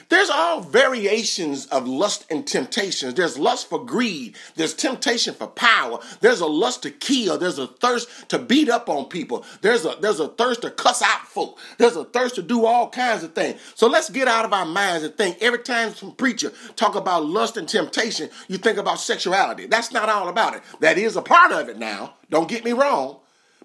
There's 0.08 0.30
all 0.30 0.60
variations 0.60 1.66
of 1.66 1.88
lust 1.88 2.26
and 2.30 2.46
temptations. 2.46 3.14
There's 3.14 3.38
lust 3.38 3.68
for 3.68 3.84
greed. 3.84 4.36
There's 4.56 4.74
temptation 4.74 5.34
for 5.34 5.46
power. 5.46 5.98
There's 6.20 6.40
a 6.40 6.46
lust 6.46 6.82
to 6.82 6.90
kill. 6.90 7.38
There's 7.38 7.58
a 7.58 7.66
thirst 7.66 8.28
to 8.28 8.38
beat 8.38 8.68
up 8.68 8.88
on 8.88 9.06
people. 9.06 9.44
There's 9.60 9.84
a 9.84 9.96
there's 10.00 10.20
a 10.20 10.28
thirst 10.28 10.62
to 10.62 10.70
cuss 10.70 11.02
out 11.02 11.26
folk. 11.26 11.58
There's 11.78 11.96
a 11.96 12.04
thirst 12.04 12.34
to 12.36 12.42
do 12.42 12.66
all 12.66 12.90
kinds 12.90 13.22
of 13.22 13.34
things. 13.34 13.60
So 13.74 13.86
let's 13.86 14.10
get 14.10 14.28
out 14.28 14.44
of 14.44 14.52
our 14.52 14.66
minds 14.66 15.04
and 15.04 15.14
think 15.14 15.38
every 15.40 15.60
time 15.60 15.94
some 15.94 16.12
preacher 16.12 16.52
talk 16.76 16.94
about 16.94 17.24
lust 17.24 17.56
and 17.56 17.68
temptation, 17.68 18.30
you 18.48 18.58
think 18.58 18.78
about 18.78 19.00
sexuality. 19.00 19.66
That's 19.66 19.92
not 19.92 20.08
all 20.08 20.28
about 20.28 20.54
it. 20.54 20.62
That 20.80 20.98
is 20.98 21.16
a 21.16 21.22
part 21.22 21.52
of 21.52 21.68
it 21.68 21.78
now. 21.78 22.14
Don't 22.30 22.48
get 22.48 22.64
me 22.64 22.72
wrong. 22.72 23.18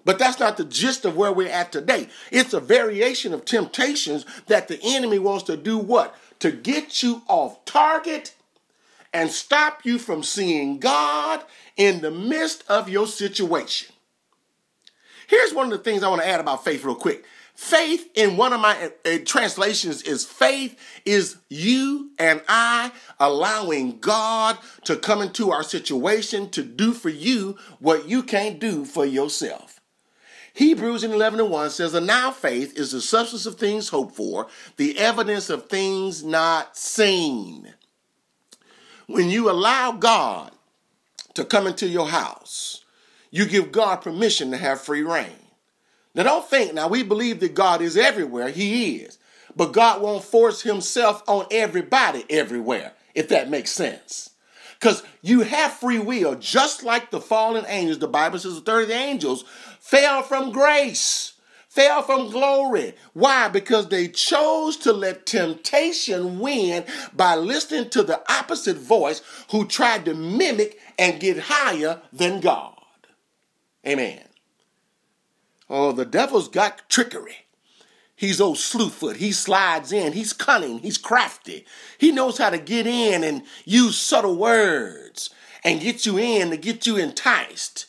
But 0.04 0.18
that's 0.18 0.40
not 0.40 0.56
the 0.56 0.64
gist 0.64 1.04
of 1.04 1.16
where 1.16 1.32
we're 1.32 1.50
at 1.50 1.72
today. 1.72 2.08
It's 2.30 2.54
a 2.54 2.60
variation 2.60 3.34
of 3.34 3.44
temptations 3.44 4.24
that 4.46 4.68
the 4.68 4.80
enemy 4.82 5.18
wants 5.18 5.44
to 5.44 5.56
do 5.56 5.76
what? 5.76 6.14
To 6.40 6.50
get 6.50 7.02
you 7.02 7.22
off 7.28 7.64
target 7.64 8.34
and 9.12 9.30
stop 9.30 9.84
you 9.84 9.98
from 9.98 10.22
seeing 10.22 10.78
God 10.78 11.42
in 11.76 12.00
the 12.00 12.10
midst 12.10 12.64
of 12.68 12.88
your 12.88 13.06
situation. 13.06 13.94
Here's 15.26 15.54
one 15.54 15.66
of 15.66 15.72
the 15.72 15.78
things 15.78 16.02
I 16.02 16.08
want 16.08 16.22
to 16.22 16.28
add 16.28 16.40
about 16.40 16.64
faith, 16.64 16.84
real 16.84 16.94
quick. 16.94 17.24
Faith, 17.54 18.08
in 18.14 18.36
one 18.36 18.52
of 18.52 18.60
my 18.60 18.90
uh, 19.04 19.18
translations, 19.24 20.02
is 20.02 20.24
faith 20.24 20.78
is 21.04 21.36
you 21.48 22.10
and 22.18 22.42
I 22.48 22.90
allowing 23.18 23.98
God 23.98 24.56
to 24.84 24.96
come 24.96 25.20
into 25.20 25.50
our 25.50 25.62
situation 25.62 26.48
to 26.50 26.62
do 26.62 26.92
for 26.92 27.10
you 27.10 27.58
what 27.78 28.08
you 28.08 28.22
can't 28.22 28.58
do 28.58 28.84
for 28.84 29.04
yourself. 29.04 29.79
Hebrews 30.54 31.04
in 31.04 31.12
11 31.12 31.40
and 31.40 31.50
1 31.50 31.70
says, 31.70 31.94
And 31.94 32.06
now 32.06 32.30
faith 32.30 32.76
is 32.76 32.92
the 32.92 33.00
substance 33.00 33.46
of 33.46 33.56
things 33.56 33.88
hoped 33.88 34.16
for, 34.16 34.48
the 34.76 34.98
evidence 34.98 35.48
of 35.50 35.68
things 35.68 36.24
not 36.24 36.76
seen. 36.76 37.74
When 39.06 39.30
you 39.30 39.50
allow 39.50 39.92
God 39.92 40.52
to 41.34 41.44
come 41.44 41.66
into 41.66 41.88
your 41.88 42.08
house, 42.08 42.84
you 43.30 43.46
give 43.46 43.72
God 43.72 43.96
permission 43.96 44.50
to 44.50 44.56
have 44.56 44.80
free 44.80 45.02
reign. 45.02 45.30
Now, 46.14 46.24
don't 46.24 46.48
think, 46.48 46.74
now 46.74 46.88
we 46.88 47.02
believe 47.02 47.40
that 47.40 47.54
God 47.54 47.80
is 47.80 47.96
everywhere, 47.96 48.48
He 48.48 48.96
is. 48.96 49.18
But 49.54 49.72
God 49.72 50.02
won't 50.02 50.24
force 50.24 50.62
Himself 50.62 51.22
on 51.28 51.46
everybody 51.50 52.24
everywhere, 52.28 52.92
if 53.14 53.28
that 53.28 53.50
makes 53.50 53.70
sense. 53.70 54.30
Because 54.80 55.02
you 55.22 55.42
have 55.42 55.72
free 55.72 55.98
will, 55.98 56.36
just 56.36 56.82
like 56.82 57.10
the 57.10 57.20
fallen 57.20 57.66
angels. 57.68 57.98
The 57.98 58.08
Bible 58.08 58.38
says 58.38 58.54
the 58.54 58.60
30 58.62 58.92
angels 58.92 59.44
fell 59.90 60.22
from 60.22 60.52
grace, 60.52 61.32
fell 61.68 62.00
from 62.02 62.30
glory. 62.30 62.94
Why? 63.12 63.48
Because 63.48 63.88
they 63.88 64.06
chose 64.06 64.76
to 64.78 64.92
let 64.92 65.26
temptation 65.26 66.38
win 66.38 66.84
by 67.12 67.34
listening 67.34 67.90
to 67.90 68.04
the 68.04 68.22
opposite 68.32 68.76
voice 68.76 69.20
who 69.50 69.66
tried 69.66 70.04
to 70.04 70.14
mimic 70.14 70.78
and 70.96 71.18
get 71.18 71.38
higher 71.38 72.00
than 72.12 72.38
God. 72.38 72.76
Amen. 73.84 74.22
Oh, 75.68 75.90
the 75.90 76.04
devil's 76.04 76.48
got 76.48 76.88
trickery. 76.88 77.46
He's 78.14 78.40
old 78.40 78.58
slewfoot. 78.58 79.16
He 79.16 79.32
slides 79.32 79.90
in. 79.90 80.12
He's 80.12 80.32
cunning. 80.32 80.78
He's 80.78 80.98
crafty. 80.98 81.66
He 81.98 82.12
knows 82.12 82.38
how 82.38 82.50
to 82.50 82.58
get 82.58 82.86
in 82.86 83.24
and 83.24 83.42
use 83.64 83.98
subtle 83.98 84.36
words 84.36 85.30
and 85.64 85.80
get 85.80 86.06
you 86.06 86.16
in 86.16 86.50
to 86.50 86.56
get 86.56 86.86
you 86.86 86.96
enticed 86.96 87.86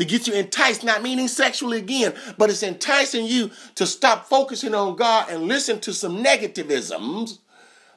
to 0.00 0.06
get 0.06 0.26
you 0.26 0.32
enticed, 0.32 0.82
not 0.82 1.02
meaning 1.02 1.28
sexually 1.28 1.76
again, 1.76 2.14
but 2.38 2.48
it's 2.48 2.62
enticing 2.62 3.26
you 3.26 3.50
to 3.74 3.86
stop 3.86 4.24
focusing 4.26 4.74
on 4.74 4.96
God 4.96 5.28
and 5.28 5.42
listen 5.42 5.78
to 5.80 5.92
some 5.92 6.24
negativisms 6.24 7.38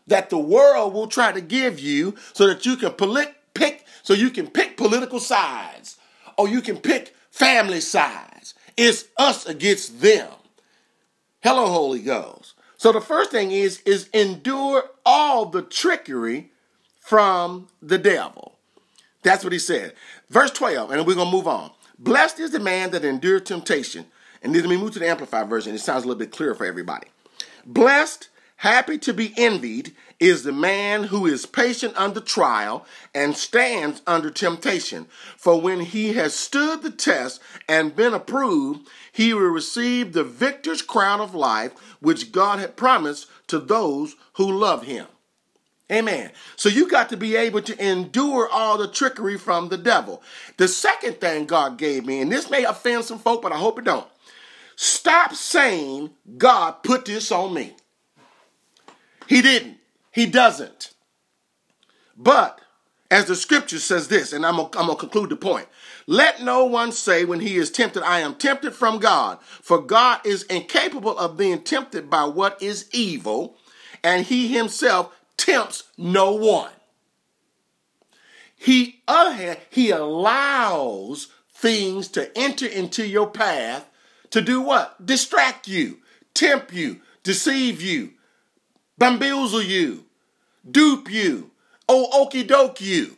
that 0.07 0.29
the 0.29 0.37
world 0.37 0.93
will 0.93 1.07
try 1.07 1.31
to 1.31 1.39
give 1.39 1.79
you 1.79 2.13
so 2.33 2.45
that 2.47 2.65
you 2.65 2.75
can 2.75 2.91
polit- 2.91 3.35
pick 3.53 3.85
so 4.01 4.13
you 4.13 4.31
can 4.31 4.47
pick 4.47 4.75
political 4.75 5.17
sides 5.17 5.97
or 6.37 6.49
you 6.49 6.61
can 6.61 6.75
pick 6.75 7.15
family 7.31 7.79
sides. 7.79 8.53
It's 8.75 9.05
us 9.17 9.45
against 9.45 10.01
them. 10.01 10.29
Hello, 11.41 11.67
Holy 11.67 11.99
Ghost. 11.99 12.55
So 12.75 12.91
the 12.91 12.99
first 12.99 13.31
thing 13.31 13.51
is 13.51 13.79
is 13.85 14.09
endure 14.09 14.89
all 15.05 15.45
the 15.45 15.61
trickery 15.61 16.51
from 16.99 17.69
the 17.81 17.97
devil. 17.97 18.57
That's 19.21 19.45
what 19.45 19.53
he 19.53 19.59
said. 19.59 19.93
Verse 20.29 20.51
12, 20.51 20.91
and 20.91 21.07
we're 21.07 21.15
going 21.15 21.27
to 21.27 21.31
move 21.31 21.47
on. 21.47 21.71
Blessed 21.99 22.39
is 22.39 22.51
the 22.51 22.59
man 22.59 22.91
that 22.91 23.05
endures 23.05 23.43
temptation. 23.43 24.05
And 24.41 24.53
then 24.53 24.67
we 24.67 24.77
move 24.77 24.93
to 24.93 24.99
the 24.99 25.07
Amplified 25.07 25.49
version. 25.49 25.73
It 25.73 25.79
sounds 25.79 26.03
a 26.03 26.07
little 26.07 26.19
bit 26.19 26.31
clearer 26.31 26.55
for 26.55 26.65
everybody. 26.65 27.07
Blessed, 27.65 28.29
happy 28.57 28.97
to 28.99 29.13
be 29.13 29.33
envied, 29.37 29.95
is 30.19 30.43
the 30.43 30.51
man 30.51 31.05
who 31.05 31.25
is 31.25 31.45
patient 31.45 31.93
under 31.95 32.19
trial 32.19 32.85
and 33.13 33.35
stands 33.35 34.01
under 34.05 34.29
temptation. 34.29 35.05
For 35.37 35.59
when 35.59 35.81
he 35.81 36.13
has 36.13 36.33
stood 36.33 36.81
the 36.81 36.91
test 36.91 37.41
and 37.67 37.95
been 37.95 38.13
approved, 38.13 38.87
he 39.11 39.33
will 39.33 39.47
receive 39.47 40.13
the 40.13 40.23
victor's 40.23 40.81
crown 40.81 41.21
of 41.21 41.35
life, 41.35 41.73
which 41.99 42.31
God 42.31 42.59
had 42.59 42.75
promised 42.75 43.27
to 43.47 43.59
those 43.59 44.15
who 44.33 44.51
love 44.51 44.83
him. 44.83 45.07
Amen. 45.91 46.31
So 46.55 46.69
you 46.69 46.87
got 46.89 47.09
to 47.09 47.17
be 47.17 47.35
able 47.35 47.61
to 47.61 47.85
endure 47.85 48.47
all 48.49 48.77
the 48.77 48.87
trickery 48.87 49.37
from 49.37 49.69
the 49.69 49.77
devil. 49.77 50.23
The 50.57 50.67
second 50.67 51.19
thing 51.19 51.45
God 51.45 51.77
gave 51.77 52.05
me, 52.05 52.21
and 52.21 52.31
this 52.31 52.49
may 52.49 52.63
offend 52.63 53.05
some 53.05 53.19
folk, 53.19 53.41
but 53.41 53.51
I 53.51 53.57
hope 53.57 53.77
it 53.77 53.85
don't. 53.85 54.07
Stop 54.75 55.35
saying 55.35 56.11
God 56.37 56.83
put 56.83 57.05
this 57.05 57.31
on 57.31 57.53
me. 57.53 57.75
He 59.27 59.41
didn't. 59.41 59.77
He 60.11 60.25
doesn't. 60.25 60.93
But 62.15 62.59
as 63.11 63.25
the 63.25 63.35
scripture 63.35 63.77
says 63.77 64.07
this, 64.07 64.33
and 64.33 64.45
I'm 64.45 64.55
to 64.57 64.95
conclude 64.95 65.29
the 65.29 65.35
point. 65.35 65.67
Let 66.07 66.41
no 66.41 66.65
one 66.65 66.91
say 66.91 67.25
when 67.25 67.39
he 67.39 67.57
is 67.57 67.69
tempted, 67.69 68.03
I 68.03 68.21
am 68.21 68.35
tempted 68.35 68.73
from 68.73 68.97
God. 68.97 69.39
For 69.41 69.79
God 69.79 70.25
is 70.25 70.43
incapable 70.43 71.17
of 71.17 71.37
being 71.37 71.61
tempted 71.61 72.09
by 72.09 72.25
what 72.25 72.61
is 72.61 72.89
evil, 72.91 73.57
and 74.03 74.25
he 74.25 74.47
himself 74.47 75.15
tempts 75.43 75.83
no 75.97 76.31
one. 76.31 76.71
He, 78.55 79.01
other 79.07 79.33
hand, 79.33 79.59
he 79.69 79.91
allows 79.91 81.27
things 81.53 82.07
to 82.09 82.35
enter 82.37 82.65
into 82.65 83.05
your 83.05 83.29
path 83.29 83.85
to 84.29 84.41
do 84.41 84.61
what? 84.61 85.05
Distract 85.05 85.67
you, 85.67 85.99
tempt 86.33 86.71
you, 86.71 87.01
deceive 87.23 87.81
you, 87.81 88.13
bamboozle 88.97 89.61
you, 89.61 90.05
dupe 90.69 91.11
you, 91.11 91.51
oh 91.89 92.23
okey 92.23 92.43
doke 92.43 92.79
you. 92.79 93.17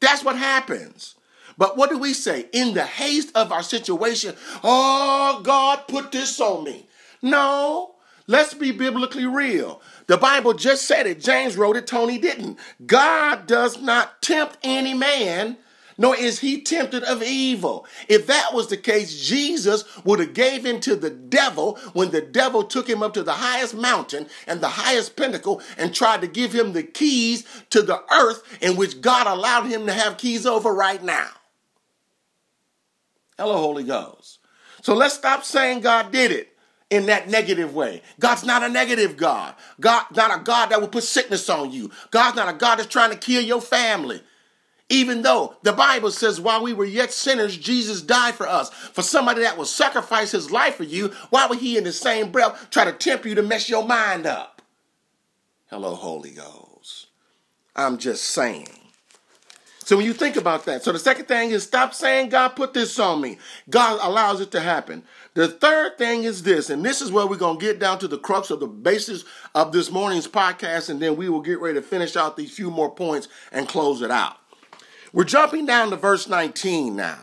That's 0.00 0.24
what 0.24 0.36
happens. 0.36 1.14
But 1.56 1.76
what 1.76 1.90
do 1.90 1.98
we 1.98 2.12
say? 2.12 2.46
In 2.52 2.74
the 2.74 2.84
haste 2.84 3.36
of 3.36 3.52
our 3.52 3.62
situation, 3.62 4.34
oh, 4.64 5.40
God 5.44 5.86
put 5.86 6.10
this 6.10 6.40
on 6.40 6.64
me. 6.64 6.88
No, 7.20 7.94
let's 8.26 8.52
be 8.52 8.72
biblically 8.72 9.26
real. 9.26 9.80
The 10.06 10.16
Bible 10.16 10.54
just 10.54 10.86
said 10.86 11.06
it. 11.06 11.20
James 11.20 11.56
wrote 11.56 11.76
it, 11.76 11.86
Tony 11.86 12.18
didn't. 12.18 12.58
God 12.84 13.46
does 13.46 13.80
not 13.80 14.20
tempt 14.20 14.58
any 14.62 14.94
man, 14.94 15.56
nor 15.96 16.16
is 16.16 16.40
he 16.40 16.60
tempted 16.60 17.04
of 17.04 17.22
evil. 17.22 17.86
If 18.08 18.26
that 18.26 18.52
was 18.52 18.68
the 18.68 18.76
case, 18.76 19.20
Jesus 19.20 19.84
would 20.04 20.18
have 20.18 20.34
gave 20.34 20.66
in 20.66 20.80
to 20.80 20.96
the 20.96 21.10
devil 21.10 21.78
when 21.92 22.10
the 22.10 22.20
devil 22.20 22.64
took 22.64 22.88
him 22.88 23.02
up 23.02 23.14
to 23.14 23.22
the 23.22 23.32
highest 23.34 23.74
mountain 23.74 24.26
and 24.46 24.60
the 24.60 24.68
highest 24.68 25.16
pinnacle 25.16 25.62
and 25.78 25.94
tried 25.94 26.22
to 26.22 26.26
give 26.26 26.52
him 26.52 26.72
the 26.72 26.82
keys 26.82 27.44
to 27.70 27.82
the 27.82 28.02
earth 28.12 28.42
in 28.60 28.76
which 28.76 29.00
God 29.00 29.26
allowed 29.26 29.66
him 29.66 29.86
to 29.86 29.92
have 29.92 30.18
keys 30.18 30.46
over 30.46 30.74
right 30.74 31.02
now. 31.02 31.28
Hello, 33.38 33.56
Holy 33.56 33.84
Ghost. 33.84 34.40
So 34.82 34.94
let's 34.94 35.14
stop 35.14 35.44
saying 35.44 35.80
God 35.80 36.10
did 36.10 36.32
it 36.32 36.51
in 36.92 37.06
that 37.06 37.26
negative 37.26 37.74
way. 37.74 38.02
God's 38.20 38.44
not 38.44 38.62
a 38.62 38.68
negative 38.68 39.16
God. 39.16 39.54
God 39.80 40.04
not 40.14 40.38
a 40.38 40.44
God 40.44 40.66
that 40.66 40.80
will 40.80 40.88
put 40.88 41.04
sickness 41.04 41.48
on 41.48 41.72
you. 41.72 41.90
God's 42.10 42.36
not 42.36 42.54
a 42.54 42.56
God 42.56 42.76
that's 42.76 42.86
trying 42.86 43.10
to 43.10 43.16
kill 43.16 43.42
your 43.42 43.62
family. 43.62 44.20
Even 44.90 45.22
though 45.22 45.56
the 45.62 45.72
Bible 45.72 46.10
says, 46.10 46.38
while 46.38 46.62
we 46.62 46.74
were 46.74 46.84
yet 46.84 47.10
sinners, 47.10 47.56
Jesus 47.56 48.02
died 48.02 48.34
for 48.34 48.46
us. 48.46 48.68
For 48.68 49.00
somebody 49.00 49.40
that 49.40 49.56
will 49.56 49.64
sacrifice 49.64 50.32
his 50.32 50.50
life 50.50 50.74
for 50.74 50.84
you, 50.84 51.10
why 51.30 51.46
would 51.46 51.60
he 51.60 51.78
in 51.78 51.84
the 51.84 51.92
same 51.92 52.30
breath 52.30 52.68
try 52.70 52.84
to 52.84 52.92
tempt 52.92 53.24
you 53.24 53.34
to 53.36 53.42
mess 53.42 53.70
your 53.70 53.86
mind 53.86 54.26
up? 54.26 54.60
Hello, 55.70 55.94
Holy 55.94 56.32
Ghost. 56.32 57.06
I'm 57.74 57.96
just 57.96 58.24
saying. 58.24 58.68
So 59.84 59.96
when 59.96 60.04
you 60.04 60.12
think 60.12 60.36
about 60.36 60.66
that, 60.66 60.84
so 60.84 60.92
the 60.92 60.98
second 60.98 61.24
thing 61.26 61.50
is 61.50 61.62
stop 61.62 61.94
saying, 61.94 62.28
God 62.28 62.50
put 62.50 62.74
this 62.74 62.98
on 62.98 63.20
me. 63.20 63.38
God 63.68 63.98
allows 64.02 64.40
it 64.40 64.50
to 64.52 64.60
happen. 64.60 65.04
The 65.34 65.48
third 65.48 65.96
thing 65.96 66.24
is 66.24 66.42
this, 66.42 66.68
and 66.68 66.84
this 66.84 67.00
is 67.00 67.10
where 67.10 67.26
we're 67.26 67.36
going 67.36 67.58
to 67.58 67.64
get 67.64 67.78
down 67.78 67.98
to 68.00 68.08
the 68.08 68.18
crux 68.18 68.50
of 68.50 68.60
the 68.60 68.66
basis 68.66 69.24
of 69.54 69.72
this 69.72 69.90
morning's 69.90 70.28
podcast, 70.28 70.90
and 70.90 71.00
then 71.00 71.16
we 71.16 71.30
will 71.30 71.40
get 71.40 71.60
ready 71.60 71.78
to 71.80 71.82
finish 71.82 72.16
out 72.16 72.36
these 72.36 72.54
few 72.54 72.70
more 72.70 72.94
points 72.94 73.28
and 73.50 73.66
close 73.66 74.02
it 74.02 74.10
out. 74.10 74.36
We're 75.12 75.24
jumping 75.24 75.64
down 75.64 75.90
to 75.90 75.96
verse 75.96 76.28
19 76.28 76.96
now. 76.96 77.18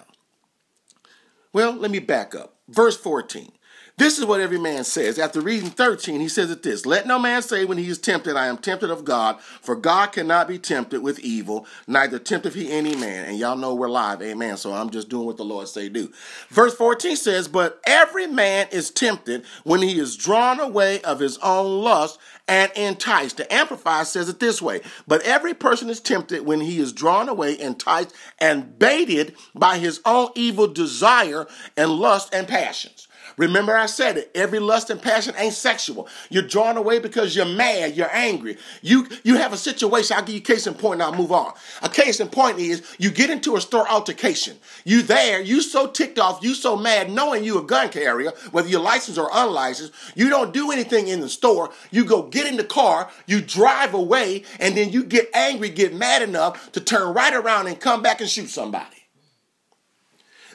Well, 1.54 1.74
let 1.74 1.92
me 1.92 2.00
back 2.00 2.34
up. 2.34 2.56
Verse 2.68 2.98
14. 2.98 3.52
This 4.00 4.18
is 4.18 4.24
what 4.24 4.40
every 4.40 4.58
man 4.58 4.86
says. 4.86 5.20
After 5.20 5.42
reading 5.42 5.72
13, 5.72 6.22
he 6.22 6.30
says 6.30 6.50
it 6.50 6.64
this 6.64 6.86
Let 6.86 7.06
no 7.06 7.20
man 7.20 7.42
say 7.42 7.66
when 7.66 7.78
he 7.78 7.90
is 7.90 7.98
tempted, 7.98 8.38
I 8.38 8.48
am 8.48 8.58
tempted 8.58 8.90
of 8.90 9.04
God, 9.04 9.42
for 9.42 9.76
God 9.76 10.14
cannot 10.14 10.48
be 10.48 10.58
tempted 10.58 11.04
with 11.04 11.20
evil, 11.20 11.68
neither 11.86 12.18
tempteth 12.18 12.54
he 12.54 12.72
any 12.72 12.96
man. 12.96 13.26
And 13.26 13.38
y'all 13.38 13.58
know 13.58 13.76
we're 13.76 13.90
live, 13.90 14.22
amen. 14.22 14.56
So 14.56 14.72
I'm 14.72 14.90
just 14.90 15.10
doing 15.10 15.26
what 15.26 15.36
the 15.36 15.44
Lord 15.44 15.68
say 15.68 15.90
do. 15.90 16.14
Verse 16.48 16.74
14 16.76 17.18
says, 17.18 17.50
But 17.50 17.82
every 17.84 18.26
man 18.26 18.70
is 18.72 18.90
tempted 18.90 19.44
when 19.66 19.82
he 19.82 20.00
is 20.00 20.16
drawn 20.16 20.62
away 20.62 21.02
of 21.02 21.20
his 21.20 21.38
own 21.40 21.84
lust 21.84 22.20
and 22.48 22.72
enticed. 22.78 23.36
The 23.36 23.54
Amplifier 23.54 24.06
says 24.06 24.30
it 24.30 24.40
this 24.40 24.62
way 24.62 24.80
But 25.08 25.24
every 25.24 25.54
person 25.54 25.90
is 25.90 26.00
tempted 26.00 26.46
when 26.46 26.62
he 26.62 26.80
is 26.80 26.94
drawn 26.94 27.28
away, 27.28 27.60
enticed, 27.60 28.16
and 28.40 28.80
baited 28.80 29.36
by 29.54 29.78
his 29.78 30.00
own 30.06 30.30
evil 30.36 30.68
desire 30.68 31.48
and 31.76 31.92
lust 31.92 32.34
and 32.34 32.48
passions. 32.48 33.09
Remember, 33.40 33.74
I 33.74 33.86
said 33.86 34.18
it. 34.18 34.32
Every 34.36 34.60
lust 34.60 34.90
and 34.90 35.02
passion 35.02 35.34
ain't 35.38 35.54
sexual. 35.54 36.10
You're 36.30 36.44
drawn 36.44 36.76
away 36.76 37.00
because 37.00 37.38
you're 37.38 37.46
mad, 37.46 37.96
you're 37.96 38.14
angry. 38.14 38.58
You 38.82 39.08
you 39.24 39.38
have 39.38 39.54
a 39.54 39.58
situation. 39.58 40.18
I'll 40.18 40.26
give 40.26 40.36
you 40.36 40.42
case 40.42 40.68
in 40.68 40.74
point, 40.74 40.96
and 40.96 41.04
I'll 41.04 41.16
move 41.16 41.32
on. 41.32 41.54
A 41.82 41.88
case 41.88 42.20
in 42.20 42.28
point 42.28 42.60
is 42.60 42.84
you 43.00 43.10
get 43.10 43.30
into 43.30 43.56
a 43.56 43.62
store 43.62 43.88
altercation. 43.88 44.58
You 44.84 45.04
there, 45.04 45.40
you 45.40 45.62
so 45.62 45.88
ticked 45.88 46.20
off, 46.20 46.44
you 46.44 46.54
so 46.54 46.76
mad, 46.76 47.10
knowing 47.10 47.46
you 47.46 47.58
a 47.58 47.64
gun 47.64 47.88
carrier, 47.88 48.32
whether 48.52 48.68
you're 48.68 48.82
licensed 48.82 49.18
or 49.18 49.30
unlicensed, 49.32 49.94
you 50.16 50.30
don't 50.30 50.52
do 50.54 50.74
anything 50.74 51.08
in 51.08 51.22
the 51.22 51.30
store. 51.30 51.70
You 51.92 52.04
go 52.04 52.24
get 52.24 52.46
in 52.46 52.58
the 52.58 52.66
car, 52.66 53.10
you 53.26 53.40
drive 53.40 53.94
away, 53.94 54.44
and 54.60 54.76
then 54.76 54.92
you 54.92 55.06
get 55.06 55.30
angry, 55.34 55.70
get 55.70 55.94
mad 55.96 56.24
enough 56.24 56.74
to 56.74 56.82
turn 56.82 57.14
right 57.14 57.34
around 57.34 57.68
and 57.68 57.80
come 57.80 58.02
back 58.02 58.20
and 58.20 58.30
shoot 58.30 58.50
somebody. 58.50 58.99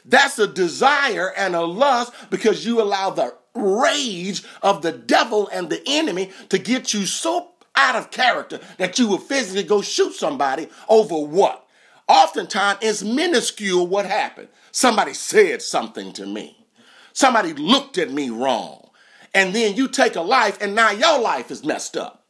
That's 0.05 0.37
a 0.37 0.47
desire 0.47 1.33
and 1.35 1.55
a 1.55 1.65
lust 1.65 2.13
because 2.29 2.65
you 2.65 2.81
allow 2.81 3.09
the 3.09 3.35
rage 3.55 4.43
of 4.61 4.81
the 4.81 4.91
devil 4.91 5.47
and 5.51 5.69
the 5.69 5.81
enemy 5.87 6.31
to 6.49 6.59
get 6.59 6.93
you 6.93 7.05
so 7.05 7.51
out 7.75 7.95
of 7.95 8.11
character 8.11 8.59
that 8.77 8.99
you 8.99 9.07
will 9.07 9.17
physically 9.17 9.63
go 9.63 9.81
shoot 9.81 10.13
somebody 10.13 10.67
over 10.87 11.15
what? 11.15 11.67
Oftentimes 12.07 12.79
it's 12.81 13.03
minuscule 13.03 13.87
what 13.87 14.05
happened. 14.05 14.49
Somebody 14.71 15.13
said 15.13 15.61
something 15.61 16.13
to 16.13 16.25
me. 16.25 16.65
Somebody 17.13 17.53
looked 17.53 17.97
at 17.97 18.11
me 18.11 18.29
wrong. 18.29 18.89
And 19.33 19.53
then 19.53 19.75
you 19.75 19.87
take 19.87 20.15
a 20.15 20.21
life 20.21 20.61
and 20.61 20.75
now 20.75 20.91
your 20.91 21.19
life 21.19 21.51
is 21.51 21.65
messed 21.65 21.97
up. 21.97 22.25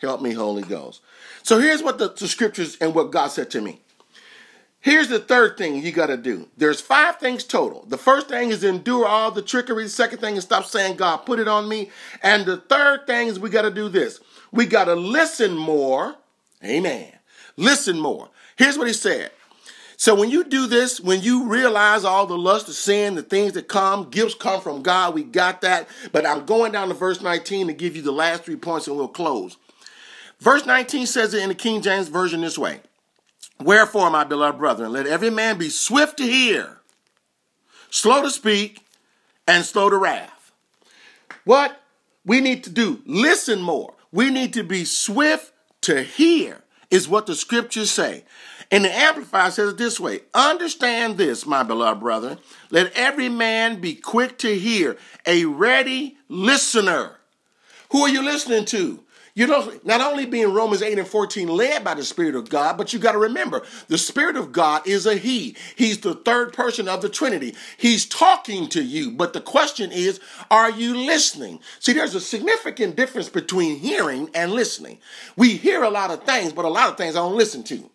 Help 0.00 0.20
me, 0.20 0.32
Holy 0.32 0.62
Ghost. 0.62 1.00
So 1.42 1.58
here's 1.58 1.82
what 1.82 1.98
the, 1.98 2.08
the 2.08 2.28
scriptures 2.28 2.76
and 2.80 2.94
what 2.94 3.10
God 3.10 3.28
said 3.28 3.50
to 3.50 3.60
me. 3.60 3.80
Here's 4.86 5.08
the 5.08 5.18
third 5.18 5.58
thing 5.58 5.82
you 5.82 5.90
got 5.90 6.06
to 6.06 6.16
do. 6.16 6.48
There's 6.56 6.80
five 6.80 7.16
things 7.16 7.42
total. 7.42 7.84
The 7.88 7.98
first 7.98 8.28
thing 8.28 8.50
is 8.50 8.62
endure 8.62 9.04
all 9.04 9.32
the 9.32 9.42
trickery. 9.42 9.82
The 9.82 9.88
second 9.88 10.18
thing 10.18 10.36
is 10.36 10.44
stop 10.44 10.64
saying, 10.64 10.94
God, 10.94 11.26
put 11.26 11.40
it 11.40 11.48
on 11.48 11.68
me. 11.68 11.90
And 12.22 12.46
the 12.46 12.58
third 12.58 13.04
thing 13.04 13.26
is 13.26 13.40
we 13.40 13.50
got 13.50 13.62
to 13.62 13.72
do 13.72 13.88
this. 13.88 14.20
We 14.52 14.64
got 14.64 14.84
to 14.84 14.94
listen 14.94 15.56
more. 15.56 16.14
Amen. 16.64 17.10
Listen 17.56 17.98
more. 17.98 18.28
Here's 18.54 18.78
what 18.78 18.86
he 18.86 18.92
said. 18.92 19.32
So 19.96 20.14
when 20.14 20.30
you 20.30 20.44
do 20.44 20.68
this, 20.68 21.00
when 21.00 21.20
you 21.20 21.48
realize 21.48 22.04
all 22.04 22.28
the 22.28 22.38
lust, 22.38 22.68
the 22.68 22.72
sin, 22.72 23.16
the 23.16 23.24
things 23.24 23.54
that 23.54 23.66
come, 23.66 24.08
gifts 24.08 24.36
come 24.36 24.60
from 24.60 24.84
God, 24.84 25.14
we 25.14 25.24
got 25.24 25.62
that. 25.62 25.88
But 26.12 26.24
I'm 26.24 26.46
going 26.46 26.70
down 26.70 26.86
to 26.90 26.94
verse 26.94 27.20
19 27.20 27.66
to 27.66 27.72
give 27.72 27.96
you 27.96 28.02
the 28.02 28.12
last 28.12 28.44
three 28.44 28.54
points 28.54 28.86
and 28.86 28.96
we'll 28.96 29.08
close. 29.08 29.56
Verse 30.38 30.64
19 30.64 31.06
says 31.06 31.34
it 31.34 31.42
in 31.42 31.48
the 31.48 31.56
King 31.56 31.82
James 31.82 32.06
Version 32.06 32.40
this 32.40 32.56
way. 32.56 32.78
Wherefore, 33.60 34.10
my 34.10 34.24
beloved 34.24 34.58
brethren, 34.58 34.92
let 34.92 35.06
every 35.06 35.30
man 35.30 35.58
be 35.58 35.70
swift 35.70 36.18
to 36.18 36.24
hear, 36.24 36.80
slow 37.90 38.22
to 38.22 38.30
speak, 38.30 38.84
and 39.46 39.64
slow 39.64 39.88
to 39.88 39.96
wrath. 39.96 40.52
What 41.44 41.80
we 42.24 42.40
need 42.40 42.64
to 42.64 42.70
do, 42.70 43.02
listen 43.06 43.62
more. 43.62 43.94
We 44.12 44.30
need 44.30 44.52
to 44.54 44.62
be 44.62 44.84
swift 44.84 45.52
to 45.82 46.02
hear, 46.02 46.64
is 46.90 47.08
what 47.08 47.26
the 47.26 47.34
scriptures 47.34 47.90
say. 47.90 48.24
And 48.70 48.84
the 48.84 48.92
Amplifier 48.92 49.50
says 49.50 49.70
it 49.70 49.78
this 49.78 50.00
way 50.00 50.20
Understand 50.34 51.16
this, 51.16 51.46
my 51.46 51.62
beloved 51.62 52.00
brethren. 52.00 52.38
Let 52.70 52.92
every 52.94 53.28
man 53.28 53.80
be 53.80 53.94
quick 53.94 54.38
to 54.38 54.58
hear, 54.58 54.96
a 55.24 55.44
ready 55.44 56.16
listener. 56.28 57.16
Who 57.92 58.02
are 58.02 58.08
you 58.08 58.22
listening 58.22 58.64
to? 58.66 59.04
You 59.36 59.46
know, 59.46 59.70
not 59.84 60.00
only 60.00 60.24
being 60.24 60.54
Romans 60.54 60.80
8 60.80 60.98
and 60.98 61.06
14 61.06 61.46
led 61.46 61.84
by 61.84 61.92
the 61.92 62.02
Spirit 62.02 62.34
of 62.34 62.48
God, 62.48 62.78
but 62.78 62.94
you 62.94 62.98
got 62.98 63.12
to 63.12 63.18
remember 63.18 63.62
the 63.86 63.98
Spirit 63.98 64.34
of 64.34 64.50
God 64.50 64.88
is 64.88 65.04
a 65.04 65.16
He. 65.16 65.54
He's 65.76 65.98
the 65.98 66.14
third 66.14 66.54
person 66.54 66.88
of 66.88 67.02
the 67.02 67.10
Trinity. 67.10 67.54
He's 67.76 68.06
talking 68.06 68.66
to 68.70 68.82
you, 68.82 69.10
but 69.10 69.34
the 69.34 69.42
question 69.42 69.92
is, 69.92 70.20
are 70.50 70.70
you 70.70 70.96
listening? 70.96 71.60
See, 71.80 71.92
there's 71.92 72.14
a 72.14 72.20
significant 72.20 72.96
difference 72.96 73.28
between 73.28 73.78
hearing 73.78 74.30
and 74.34 74.52
listening. 74.52 75.00
We 75.36 75.58
hear 75.58 75.82
a 75.82 75.90
lot 75.90 76.10
of 76.10 76.24
things, 76.24 76.54
but 76.54 76.64
a 76.64 76.70
lot 76.70 76.88
of 76.88 76.96
things 76.96 77.14
I 77.14 77.18
don't 77.18 77.36
listen 77.36 77.62
to. 77.64 77.90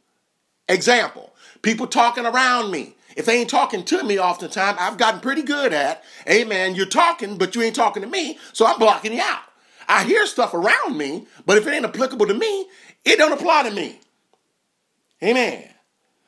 Example, 0.70 1.34
people 1.64 1.88
talking 1.88 2.28
around 2.28 2.70
me. 2.70 2.96
If 3.18 3.26
they 3.26 3.40
ain't 3.40 3.50
talking 3.50 3.84
to 3.86 4.04
me 4.04 4.20
oftentimes, 4.20 4.78
I've 4.80 5.00
gotten 5.00 5.20
pretty 5.20 5.42
good 5.42 5.74
at, 5.74 6.04
amen, 6.30 6.76
you're 6.76 6.86
talking, 6.86 7.40
but 7.40 7.56
you 7.56 7.64
ain't 7.64 7.76
talking 7.76 8.04
to 8.04 8.08
me, 8.08 8.38
so 8.54 8.68
I'm 8.68 8.78
blocking 8.78 9.14
you 9.14 9.22
out. 9.22 9.42
I 9.92 10.06
hear 10.06 10.26
stuff 10.26 10.54
around 10.54 10.98
me, 10.98 11.28
but 11.46 11.58
if 11.58 11.68
it 11.68 11.74
ain't 11.74 11.84
applicable 11.84 12.26
to 12.28 12.34
me, 12.34 12.66
it 13.04 13.18
don't 13.18 13.34
apply 13.34 13.64
to 13.64 13.72
me. 13.72 14.00
Amen. 15.22 15.66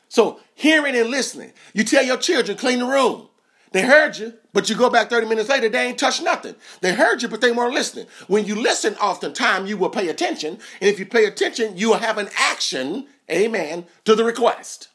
So 0.09 0.41
hearing 0.53 0.97
and 0.97 1.09
listening. 1.09 1.53
You 1.73 1.85
tell 1.85 2.03
your 2.03 2.17
children, 2.17 2.57
clean 2.57 2.79
the 2.79 2.85
room. 2.85 3.29
They 3.71 3.81
heard 3.81 4.17
you, 4.17 4.33
but 4.51 4.69
you 4.69 4.75
go 4.75 4.89
back 4.89 5.09
30 5.09 5.27
minutes 5.27 5.47
later, 5.47 5.69
they 5.69 5.87
ain't 5.87 5.97
touched 5.97 6.21
nothing. 6.21 6.55
They 6.81 6.93
heard 6.93 7.21
you, 7.21 7.29
but 7.29 7.39
they 7.39 7.53
weren't 7.53 7.73
listening. 7.73 8.05
When 8.27 8.45
you 8.45 8.55
listen, 8.55 8.95
oftentimes 8.95 9.69
you 9.69 9.77
will 9.77 9.89
pay 9.89 10.09
attention. 10.09 10.59
And 10.81 10.89
if 10.89 10.99
you 10.99 11.05
pay 11.05 11.25
attention, 11.25 11.77
you 11.77 11.89
will 11.89 11.97
have 11.97 12.17
an 12.17 12.29
action, 12.37 13.07
amen, 13.31 13.85
to 14.03 14.13
the 14.13 14.25
request. 14.25 14.89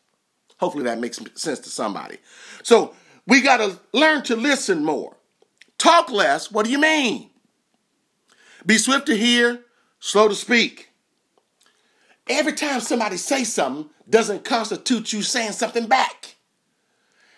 Hopefully 0.60 0.84
that 0.84 1.00
makes 1.00 1.18
sense 1.34 1.58
to 1.60 1.70
somebody. 1.70 2.18
So 2.62 2.94
we 3.26 3.40
got 3.40 3.56
to 3.56 3.80
learn 3.92 4.24
to 4.24 4.36
listen 4.36 4.84
more. 4.84 5.16
Talk 5.78 6.10
less. 6.10 6.52
What 6.52 6.66
do 6.66 6.70
you 6.70 6.78
mean? 6.78 7.30
Be 8.66 8.78
swift 8.78 9.06
to 9.06 9.16
hear, 9.16 9.60
slow 10.00 10.28
to 10.28 10.34
speak. 10.34 10.90
Every 12.28 12.52
time 12.52 12.80
somebody 12.80 13.16
says 13.16 13.52
something 13.52 13.90
doesn't 14.08 14.44
constitute 14.44 15.12
you 15.12 15.22
saying 15.22 15.52
something 15.52 15.86
back. 15.86 16.36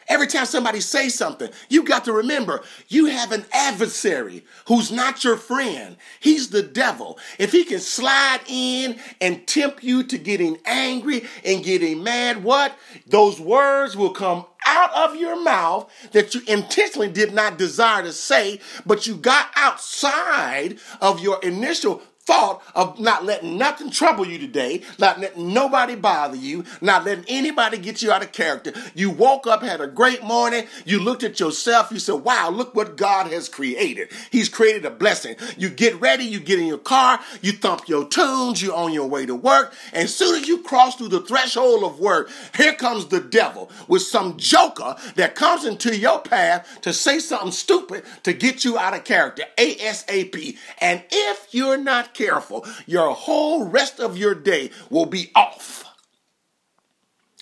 Every 0.09 0.27
time 0.27 0.45
somebody 0.45 0.81
says 0.81 1.15
something, 1.15 1.51
you 1.69 1.85
got 1.85 2.05
to 2.07 2.13
remember 2.13 2.63
you 2.89 3.07
have 3.07 3.31
an 3.31 3.45
adversary 3.53 4.45
who's 4.67 4.91
not 4.91 5.23
your 5.23 5.37
friend. 5.37 5.97
He's 6.19 6.51
the 6.51 6.65
devil. 6.65 7.17
If 7.39 7.53
he 7.53 7.63
can 7.63 7.79
slide 7.79 8.41
in 8.49 8.99
and 9.21 9.47
tempt 9.47 9.85
you 9.85 10.03
to 10.03 10.19
getting 10.19 10.59
angry 10.65 11.27
and 11.45 11.63
getting 11.63 12.03
mad, 12.03 12.43
what? 12.43 12.77
Those 13.07 13.41
words 13.41 13.97
will 13.97 14.11
come 14.11 14.47
out 14.71 15.11
of 15.11 15.17
your 15.17 15.43
mouth 15.43 15.91
that 16.13 16.35
you 16.35 16.43
intentionally 16.47 17.09
did 17.09 17.35
not 17.35 17.59
desire 17.59 18.03
to 18.05 18.13
say, 18.13 18.61
but 18.87 19.07
you 19.07 19.17
got 19.17 19.51
outside 19.57 20.79
of 21.01 21.21
your 21.21 21.41
initial 21.43 22.03
thought 22.27 22.63
of 22.75 23.01
not 23.01 23.25
letting 23.25 23.59
nothing 23.59 23.91
trouble 23.91 24.27
you 24.27 24.39
today, 24.39 24.83
not 24.99 25.19
letting 25.19 25.53
nobody 25.53 25.95
bother 25.97 26.37
you, 26.37 26.65
not 26.81 27.05
letting 27.05 27.25
anybody 27.29 27.79
get 27.79 28.03
you 28.03 28.13
out 28.13 28.23
of 28.23 28.31
character. 28.33 28.73
You 28.95 29.11
woke 29.11 29.47
up, 29.47 29.63
had 29.63 29.81
a 29.81 29.87
great 29.87 30.23
morning, 30.23 30.67
you 30.85 31.01
looked 31.01 31.25
at 31.25 31.41
yourself, 31.41 31.91
you 31.91 31.99
said, 31.99 32.17
Wow, 32.17 32.51
look 32.51 32.75
what 32.75 32.97
God 32.97 33.27
has 33.29 33.49
created. 33.49 34.11
He's 34.31 34.49
created 34.49 34.85
a 34.85 34.91
blessing. 34.91 35.37
You 35.57 35.71
get 35.71 36.01
ready, 36.01 36.25
you 36.25 36.41
get 36.41 36.59
in 36.59 36.67
your 36.67 36.79
car, 36.79 37.21
you 37.41 37.53
thump 37.53 37.89
your 37.89 38.07
tunes, 38.07 38.63
you're 38.63 38.77
on 38.77 38.93
your 38.93 39.09
way 39.09 39.27
to 39.27 39.35
work, 39.35 39.75
and 39.93 40.05
as 40.05 40.15
soon 40.15 40.41
as 40.41 40.47
you 40.47 40.63
cross 40.63 40.97
through 40.97 41.09
the 41.09 41.23
threshold 41.23 41.83
of 41.85 41.99
work, 41.99 42.31
here 42.57 42.75
comes 42.75 43.07
the 43.07 43.21
devil 43.21 43.71
with 43.89 44.03
some 44.03 44.37
joker 44.37 44.95
that 45.17 45.35
comes 45.35 45.65
into 45.65 45.97
your 45.97 46.21
path 46.21 46.81
to 46.83 46.93
say 46.93 47.19
something 47.19 47.53
stupid 47.53 48.05
to 48.23 48.33
get 48.33 48.65
you 48.65 48.79
out 48.79 48.95
of 48.95 49.05
character 49.05 49.45
ASAP. 49.57 50.57
And 50.81 51.03
if 51.11 51.49
you're 51.53 51.77
not 51.77 52.15
careful, 52.21 52.67
your 52.87 53.15
whole 53.15 53.65
rest 53.65 53.99
of 53.99 54.19
your 54.19 54.35
day 54.35 54.71
will 54.91 55.07
be 55.07 55.31
off. 55.35 55.85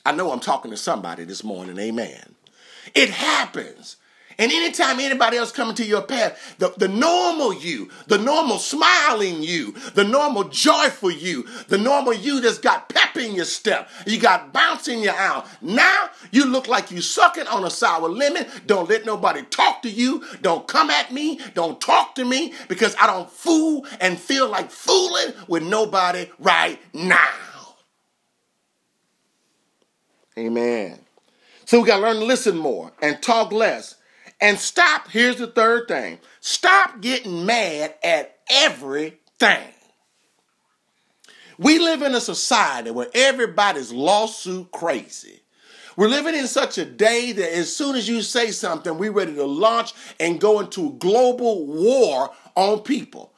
I 0.06 0.12
know 0.12 0.30
I'm 0.30 0.40
talking 0.40 0.70
to 0.70 0.76
somebody 0.76 1.24
this 1.24 1.44
morning, 1.44 1.78
amen. 1.78 2.34
It 2.94 3.10
happens. 3.10 3.96
And 4.40 4.53
anytime 4.53 5.01
anybody 5.01 5.37
else 5.37 5.51
coming 5.51 5.74
to 5.74 5.85
your 5.85 6.03
path, 6.03 6.55
the, 6.59 6.72
the 6.77 6.87
normal 6.87 7.53
you, 7.53 7.90
the 8.07 8.18
normal 8.18 8.59
smiling 8.59 9.42
you, 9.42 9.72
the 9.94 10.05
normal 10.05 10.44
joyful 10.44 11.11
you, 11.11 11.44
the 11.66 11.77
normal 11.77 12.14
you 12.14 12.40
that's 12.40 12.59
got 12.59 12.88
pep 12.88 13.16
in 13.16 13.35
your 13.35 13.44
step, 13.44 13.90
you 14.07 14.20
got 14.20 14.53
bounce 14.53 14.87
in 14.87 15.01
your 15.03 15.14
eye. 15.14 15.44
Now 15.61 16.11
you 16.31 16.44
look 16.44 16.68
like 16.68 16.92
you 16.92 17.01
sucking 17.01 17.48
on 17.48 17.64
a 17.64 17.70
sour 17.70 18.09
lemon. 18.09 18.46
Don't 18.66 18.88
let 18.88 19.05
nobody 19.05 19.42
talk 19.42 19.83
to 19.83 19.90
you. 19.90 20.24
Don't 20.40 20.68
come 20.68 20.88
at 20.88 21.12
me. 21.12 21.40
Don't 21.55 21.81
talk 21.81 22.14
to 22.14 22.24
me 22.24 22.53
because 22.68 22.94
I 23.01 23.09
don't 23.09 23.29
fool 23.29 23.87
and 24.01 24.16
feel 24.16 24.48
like 24.48 24.70
fooling 24.70 25.35
with 25.48 25.64
nobody 25.64 26.31
right 26.38 26.79
now. 26.94 27.18
Amen. 30.38 31.01
So 31.64 31.81
we 31.81 31.87
got 31.88 31.96
to 31.96 32.03
learn 32.03 32.16
to 32.16 32.24
listen 32.24 32.57
more 32.57 32.92
and 33.03 33.20
talk 33.20 33.51
less 33.53 33.96
and 34.40 34.59
stop, 34.59 35.09
here's 35.09 35.37
the 35.37 35.46
third 35.46 35.88
thing 35.88 36.18
stop 36.40 37.01
getting 37.01 37.44
mad 37.46 37.94
at 38.03 38.38
everything. 38.51 39.68
We 41.59 41.81
live 41.81 42.03
in 42.03 42.14
a 42.14 42.20
society 42.20 42.92
where 42.92 43.09
everybody's 43.14 43.92
lawsuit 43.92 44.70
crazy. 44.70 45.40
We're 45.96 46.09
living 46.09 46.37
in 46.37 46.46
such 46.46 46.79
a 46.79 46.85
day 46.85 47.33
that 47.33 47.57
as 47.57 47.74
soon 47.74 47.96
as 47.96 48.09
you 48.09 48.22
say 48.22 48.53
something, 48.53 48.96
we're 48.96 49.11
ready 49.11 49.35
to 49.35 49.44
launch 49.44 49.92
and 50.20 50.40
go 50.40 50.61
into 50.61 50.87
a 50.87 50.92
global 50.92 51.66
war 51.66 52.31
on 52.55 52.81
people. 52.81 53.33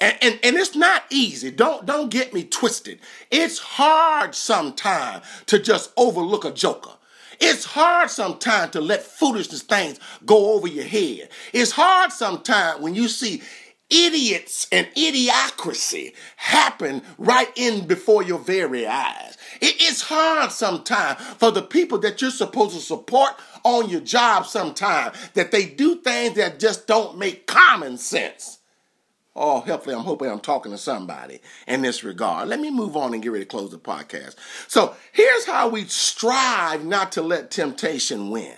And, 0.00 0.16
and, 0.20 0.40
and 0.42 0.56
it's 0.56 0.74
not 0.74 1.04
easy. 1.10 1.52
Don't, 1.52 1.86
don't 1.86 2.10
get 2.10 2.34
me 2.34 2.42
twisted. 2.42 2.98
It's 3.30 3.58
hard 3.58 4.34
sometimes 4.34 5.24
to 5.46 5.60
just 5.60 5.92
overlook 5.96 6.44
a 6.44 6.50
joker. 6.50 6.94
It's 7.40 7.64
hard 7.64 8.10
sometimes 8.10 8.72
to 8.72 8.80
let 8.80 9.02
foolishness 9.02 9.62
things 9.62 9.98
go 10.26 10.52
over 10.52 10.68
your 10.68 10.84
head. 10.84 11.30
It's 11.52 11.72
hard 11.72 12.12
sometimes 12.12 12.80
when 12.80 12.94
you 12.94 13.08
see 13.08 13.42
idiots 13.90 14.68
and 14.70 14.86
idiocracy 14.96 16.14
happen 16.36 17.02
right 17.18 17.50
in 17.56 17.86
before 17.86 18.22
your 18.22 18.38
very 18.38 18.86
eyes. 18.86 19.36
it's 19.60 20.02
hard 20.02 20.52
sometimes 20.52 21.20
for 21.38 21.50
the 21.50 21.62
people 21.62 21.98
that 21.98 22.22
you're 22.22 22.30
supposed 22.30 22.74
to 22.74 22.80
support 22.80 23.32
on 23.64 23.88
your 23.88 24.00
job 24.00 24.46
sometimes 24.46 25.16
that 25.34 25.50
they 25.50 25.66
do 25.66 25.96
things 26.02 26.36
that 26.36 26.60
just 26.60 26.86
don't 26.86 27.18
make 27.18 27.46
common 27.46 27.98
sense. 27.98 28.59
Oh, 29.36 29.60
hopefully, 29.60 29.94
I'm 29.94 30.02
hoping 30.02 30.28
I'm 30.28 30.40
talking 30.40 30.72
to 30.72 30.78
somebody 30.78 31.40
in 31.68 31.82
this 31.82 32.02
regard. 32.02 32.48
Let 32.48 32.58
me 32.58 32.70
move 32.70 32.96
on 32.96 33.14
and 33.14 33.22
get 33.22 33.30
ready 33.30 33.44
to 33.44 33.48
close 33.48 33.70
the 33.70 33.78
podcast. 33.78 34.34
So, 34.66 34.96
here's 35.12 35.46
how 35.46 35.68
we 35.68 35.84
strive 35.84 36.84
not 36.84 37.12
to 37.12 37.22
let 37.22 37.50
temptation 37.50 38.30
win. 38.30 38.56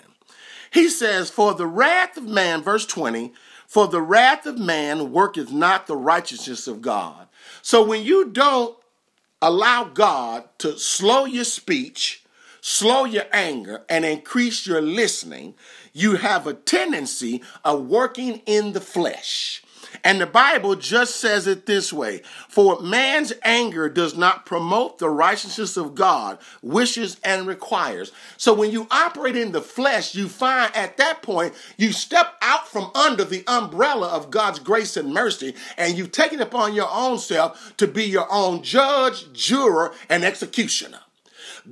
He 0.71 0.89
says, 0.89 1.29
For 1.29 1.53
the 1.53 1.67
wrath 1.67 2.17
of 2.17 2.25
man, 2.25 2.63
verse 2.63 2.87
20, 2.87 3.35
for 3.67 3.87
the 3.87 4.01
wrath 4.01 4.47
of 4.47 4.59
man 4.59 5.13
worketh 5.13 5.53
not 5.53 5.87
the 5.87 5.97
righteousness 5.97 6.67
of 6.67 6.81
God. 6.81 7.29
So, 7.61 7.85
when 7.85 8.03
you 8.03 8.31
don't 8.31 8.77
allow 9.43 9.85
God 9.85 10.45
to 10.59 10.79
slow 10.79 11.27
your 11.27 11.45
speech, 11.45 12.25
slow 12.63 13.05
your 13.05 13.27
anger, 13.31 13.85
and 13.91 14.07
increase 14.07 14.67
your 14.67 14.81
listening, 14.81 15.55
you 15.93 16.17
have 16.17 16.47
a 16.47 16.55
tendency 16.55 17.43
of 17.63 17.89
working 17.89 18.41
in 18.47 18.73
the 18.73 18.81
flesh. 18.81 19.62
And 20.05 20.21
the 20.21 20.27
Bible 20.27 20.75
just 20.77 21.17
says 21.17 21.47
it 21.47 21.67
this 21.67 21.93
way 21.93 22.23
For 22.49 22.81
man's 22.81 23.33
anger 23.43 23.89
does 23.89 24.17
not 24.17 24.47
promote 24.47 24.99
the 24.99 25.11
righteousness 25.11 25.77
of 25.77 25.95
God, 25.95 26.39
wishes 26.63 27.19
and 27.25 27.47
requires. 27.47 28.13
So 28.37 28.53
when 28.55 28.71
you 28.71 28.87
operate 28.91 29.37
in 29.37 29.53
the 29.53 29.63
flesh, 29.63 30.15
you 30.15 30.29
find 30.29 30.75
at 30.75 30.97
that 30.97 31.23
point 31.23 31.55
you 31.77 31.93
step 31.93 32.35
out 32.43 32.69
from 32.69 32.91
under 32.95 33.25
the 33.25 33.45
umbrella 33.47 34.09
of 34.09 34.31
God's 34.31 34.59
grace 34.59 34.97
and 34.97 35.13
mercy, 35.13 35.55
and 35.77 35.97
you 35.97 36.07
take 36.07 36.33
it 36.33 36.41
upon 36.41 36.75
your 36.75 36.89
own 36.91 37.19
self 37.19 37.77
to 37.77 37.87
be 37.87 38.05
your 38.05 38.31
own 38.31 38.63
judge, 38.63 39.33
juror, 39.33 39.93
and 40.09 40.25
executioner. 40.25 41.01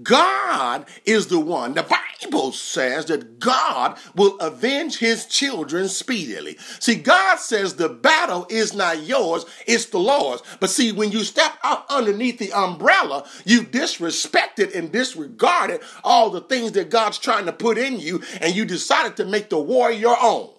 God 0.02 0.86
is 1.04 1.26
the 1.26 1.40
one. 1.40 1.74
The 1.74 1.82
Bible 1.82 2.52
says 2.52 3.06
that 3.06 3.38
God 3.38 3.98
will 4.14 4.38
avenge 4.38 4.98
his 4.98 5.26
children 5.26 5.88
speedily. 5.88 6.56
See, 6.78 6.94
God 6.94 7.38
says 7.38 7.74
the 7.74 7.88
battle 7.88 8.46
is 8.48 8.74
not 8.74 9.02
yours, 9.02 9.44
it's 9.66 9.86
the 9.86 9.98
Lord's. 9.98 10.42
But 10.60 10.70
see, 10.70 10.92
when 10.92 11.10
you 11.10 11.24
step 11.24 11.54
out 11.64 11.86
underneath 11.88 12.38
the 12.38 12.52
umbrella, 12.52 13.28
you 13.44 13.62
disrespected 13.62 14.74
and 14.74 14.92
disregarded 14.92 15.80
all 16.04 16.30
the 16.30 16.42
things 16.42 16.72
that 16.72 16.90
God's 16.90 17.18
trying 17.18 17.46
to 17.46 17.52
put 17.52 17.78
in 17.78 17.98
you, 17.98 18.22
and 18.40 18.54
you 18.54 18.64
decided 18.64 19.16
to 19.16 19.24
make 19.24 19.50
the 19.50 19.60
war 19.60 19.90
your 19.90 20.16
own. 20.20 20.50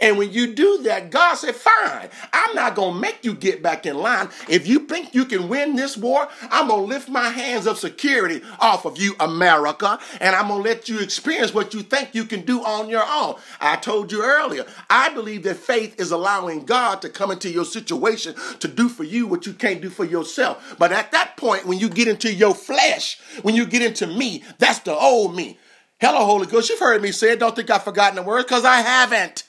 And 0.00 0.18
when 0.18 0.32
you 0.32 0.54
do 0.54 0.82
that, 0.84 1.10
God 1.10 1.34
said, 1.34 1.56
Fine, 1.56 2.10
I'm 2.32 2.54
not 2.54 2.74
going 2.74 2.94
to 2.94 3.00
make 3.00 3.24
you 3.24 3.34
get 3.34 3.62
back 3.62 3.86
in 3.86 3.96
line. 3.96 4.28
If 4.48 4.66
you 4.66 4.80
think 4.80 5.14
you 5.14 5.24
can 5.24 5.48
win 5.48 5.76
this 5.76 5.96
war, 5.96 6.28
I'm 6.50 6.68
going 6.68 6.82
to 6.82 6.86
lift 6.86 7.08
my 7.08 7.30
hands 7.30 7.66
of 7.66 7.78
security 7.78 8.42
off 8.60 8.84
of 8.84 8.98
you, 8.98 9.14
America, 9.18 9.98
and 10.20 10.36
I'm 10.36 10.48
going 10.48 10.62
to 10.62 10.68
let 10.68 10.88
you 10.88 11.00
experience 11.00 11.52
what 11.54 11.74
you 11.74 11.82
think 11.82 12.14
you 12.14 12.24
can 12.24 12.42
do 12.42 12.62
on 12.64 12.88
your 12.88 13.04
own. 13.06 13.36
I 13.60 13.76
told 13.76 14.12
you 14.12 14.22
earlier, 14.22 14.64
I 14.88 15.12
believe 15.12 15.42
that 15.44 15.56
faith 15.56 15.98
is 16.00 16.10
allowing 16.10 16.64
God 16.64 17.02
to 17.02 17.08
come 17.08 17.30
into 17.30 17.50
your 17.50 17.64
situation 17.64 18.34
to 18.60 18.68
do 18.68 18.88
for 18.88 19.04
you 19.04 19.26
what 19.26 19.46
you 19.46 19.52
can't 19.52 19.80
do 19.80 19.90
for 19.90 20.04
yourself. 20.04 20.76
But 20.78 20.92
at 20.92 21.12
that 21.12 21.36
point, 21.36 21.66
when 21.66 21.78
you 21.78 21.88
get 21.88 22.08
into 22.08 22.32
your 22.32 22.54
flesh, 22.54 23.20
when 23.42 23.54
you 23.54 23.66
get 23.66 23.82
into 23.82 24.06
me, 24.06 24.44
that's 24.58 24.80
the 24.80 24.94
old 24.94 25.34
me. 25.34 25.58
Hello, 26.00 26.24
Holy 26.24 26.46
Ghost. 26.46 26.70
You've 26.70 26.78
heard 26.78 27.02
me 27.02 27.12
say 27.12 27.32
it. 27.32 27.40
Don't 27.40 27.54
think 27.54 27.68
I've 27.70 27.84
forgotten 27.84 28.16
the 28.16 28.22
words 28.22 28.44
because 28.44 28.64
I 28.64 28.80
haven't 28.80 29.44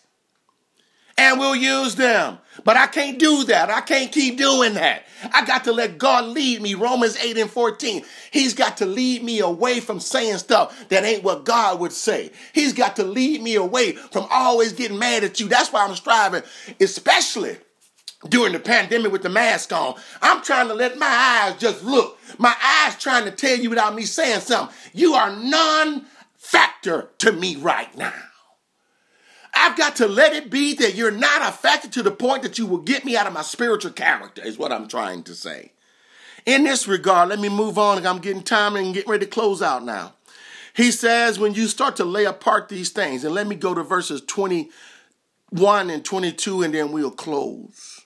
and 1.17 1.39
we'll 1.39 1.55
use 1.55 1.95
them. 1.95 2.37
But 2.63 2.77
I 2.77 2.87
can't 2.87 3.17
do 3.17 3.43
that. 3.45 3.69
I 3.69 3.81
can't 3.81 4.11
keep 4.11 4.37
doing 4.37 4.73
that. 4.73 5.03
I 5.33 5.45
got 5.45 5.63
to 5.65 5.71
let 5.71 5.97
God 5.97 6.25
lead 6.25 6.61
me. 6.61 6.75
Romans 6.75 7.17
8 7.17 7.37
and 7.37 7.49
14. 7.49 8.03
He's 8.31 8.53
got 8.53 8.77
to 8.77 8.85
lead 8.85 9.23
me 9.23 9.39
away 9.39 9.79
from 9.79 9.99
saying 9.99 10.39
stuff 10.39 10.87
that 10.89 11.03
ain't 11.03 11.23
what 11.23 11.45
God 11.45 11.79
would 11.79 11.93
say. 11.93 12.31
He's 12.53 12.73
got 12.73 12.95
to 12.97 13.03
lead 13.03 13.41
me 13.41 13.55
away 13.55 13.93
from 13.93 14.27
always 14.29 14.73
getting 14.73 14.99
mad 14.99 15.23
at 15.23 15.39
you. 15.39 15.47
That's 15.47 15.71
why 15.71 15.85
I'm 15.85 15.95
striving, 15.95 16.43
especially 16.79 17.57
during 18.29 18.53
the 18.53 18.59
pandemic 18.59 19.11
with 19.11 19.23
the 19.23 19.29
mask 19.29 19.71
on. 19.73 19.95
I'm 20.21 20.41
trying 20.43 20.67
to 20.67 20.73
let 20.73 20.97
my 20.97 21.07
eyes 21.07 21.59
just 21.59 21.83
look. 21.83 22.19
My 22.37 22.55
eyes 22.63 22.97
trying 22.97 23.25
to 23.25 23.31
tell 23.31 23.57
you 23.57 23.69
without 23.69 23.95
me 23.95 24.03
saying 24.03 24.41
something. 24.41 24.75
You 24.93 25.13
are 25.13 25.35
non 25.35 26.05
factor 26.37 27.09
to 27.19 27.31
me 27.31 27.55
right 27.55 27.95
now. 27.97 28.13
I've 29.53 29.77
got 29.77 29.97
to 29.97 30.07
let 30.07 30.33
it 30.33 30.49
be 30.49 30.73
that 30.75 30.95
you're 30.95 31.11
not 31.11 31.47
affected 31.47 31.91
to 31.93 32.03
the 32.03 32.11
point 32.11 32.43
that 32.43 32.57
you 32.57 32.65
will 32.65 32.79
get 32.79 33.05
me 33.05 33.17
out 33.17 33.27
of 33.27 33.33
my 33.33 33.41
spiritual 33.41 33.91
character, 33.91 34.43
is 34.43 34.57
what 34.57 34.71
I'm 34.71 34.87
trying 34.87 35.23
to 35.23 35.35
say. 35.35 35.73
In 36.45 36.63
this 36.63 36.87
regard, 36.87 37.29
let 37.29 37.39
me 37.39 37.49
move 37.49 37.77
on. 37.77 38.05
I'm 38.05 38.19
getting 38.19 38.43
time 38.43 38.75
and 38.75 38.93
getting 38.93 39.11
ready 39.11 39.25
to 39.25 39.31
close 39.31 39.61
out 39.61 39.83
now. 39.83 40.13
He 40.73 40.91
says, 40.91 41.37
when 41.37 41.53
you 41.53 41.67
start 41.67 41.95
to 41.97 42.05
lay 42.05 42.25
apart 42.25 42.69
these 42.69 42.89
things, 42.89 43.23
and 43.23 43.35
let 43.35 43.47
me 43.47 43.55
go 43.55 43.73
to 43.73 43.83
verses 43.83 44.21
21 44.21 45.89
and 45.89 46.03
22, 46.03 46.63
and 46.63 46.73
then 46.73 46.91
we'll 46.91 47.11
close. 47.11 48.01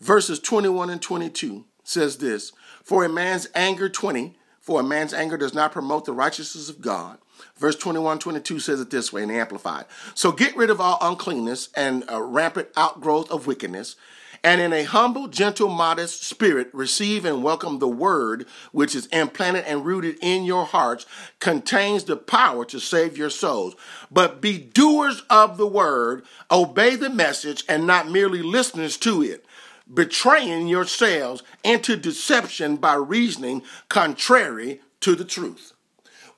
Verses 0.00 0.38
21 0.38 0.90
and 0.90 1.02
22 1.02 1.64
says 1.84 2.18
this 2.18 2.52
For 2.82 3.04
a 3.04 3.08
man's 3.08 3.48
anger, 3.54 3.88
20, 3.88 4.36
for 4.60 4.80
a 4.80 4.84
man's 4.84 5.12
anger 5.12 5.36
does 5.36 5.54
not 5.54 5.72
promote 5.72 6.06
the 6.06 6.12
righteousness 6.12 6.68
of 6.68 6.80
God. 6.80 7.18
Verse 7.58 7.76
21 7.76 8.18
22 8.18 8.60
says 8.60 8.80
it 8.80 8.90
this 8.90 9.12
way 9.12 9.22
in 9.22 9.30
Amplified. 9.30 9.86
So 10.14 10.32
get 10.32 10.56
rid 10.56 10.70
of 10.70 10.80
all 10.80 10.98
uncleanness 11.00 11.68
and 11.74 12.04
a 12.08 12.22
rampant 12.22 12.68
outgrowth 12.76 13.30
of 13.30 13.46
wickedness, 13.46 13.96
and 14.44 14.60
in 14.60 14.72
a 14.72 14.84
humble, 14.84 15.26
gentle, 15.26 15.68
modest 15.68 16.22
spirit, 16.22 16.70
receive 16.72 17.24
and 17.24 17.42
welcome 17.42 17.78
the 17.78 17.88
word 17.88 18.46
which 18.70 18.94
is 18.94 19.06
implanted 19.06 19.64
and 19.64 19.84
rooted 19.84 20.16
in 20.20 20.44
your 20.44 20.64
hearts, 20.64 21.06
contains 21.40 22.04
the 22.04 22.16
power 22.16 22.64
to 22.66 22.78
save 22.78 23.18
your 23.18 23.30
souls. 23.30 23.74
But 24.10 24.40
be 24.40 24.58
doers 24.58 25.22
of 25.28 25.56
the 25.56 25.66
word, 25.66 26.24
obey 26.50 26.94
the 26.94 27.10
message, 27.10 27.64
and 27.68 27.86
not 27.86 28.08
merely 28.08 28.42
listeners 28.42 28.96
to 28.98 29.22
it 29.22 29.44
betraying 29.92 30.68
yourselves 30.68 31.42
into 31.64 31.96
deception 31.96 32.76
by 32.76 32.94
reasoning 32.94 33.62
contrary 33.88 34.80
to 35.00 35.14
the 35.14 35.24
truth. 35.24 35.72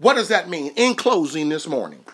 What 0.00 0.14
does 0.14 0.28
that 0.28 0.48
mean? 0.48 0.72
In 0.76 0.94
closing 0.94 1.50
this 1.50 1.66
morning, 1.66 2.04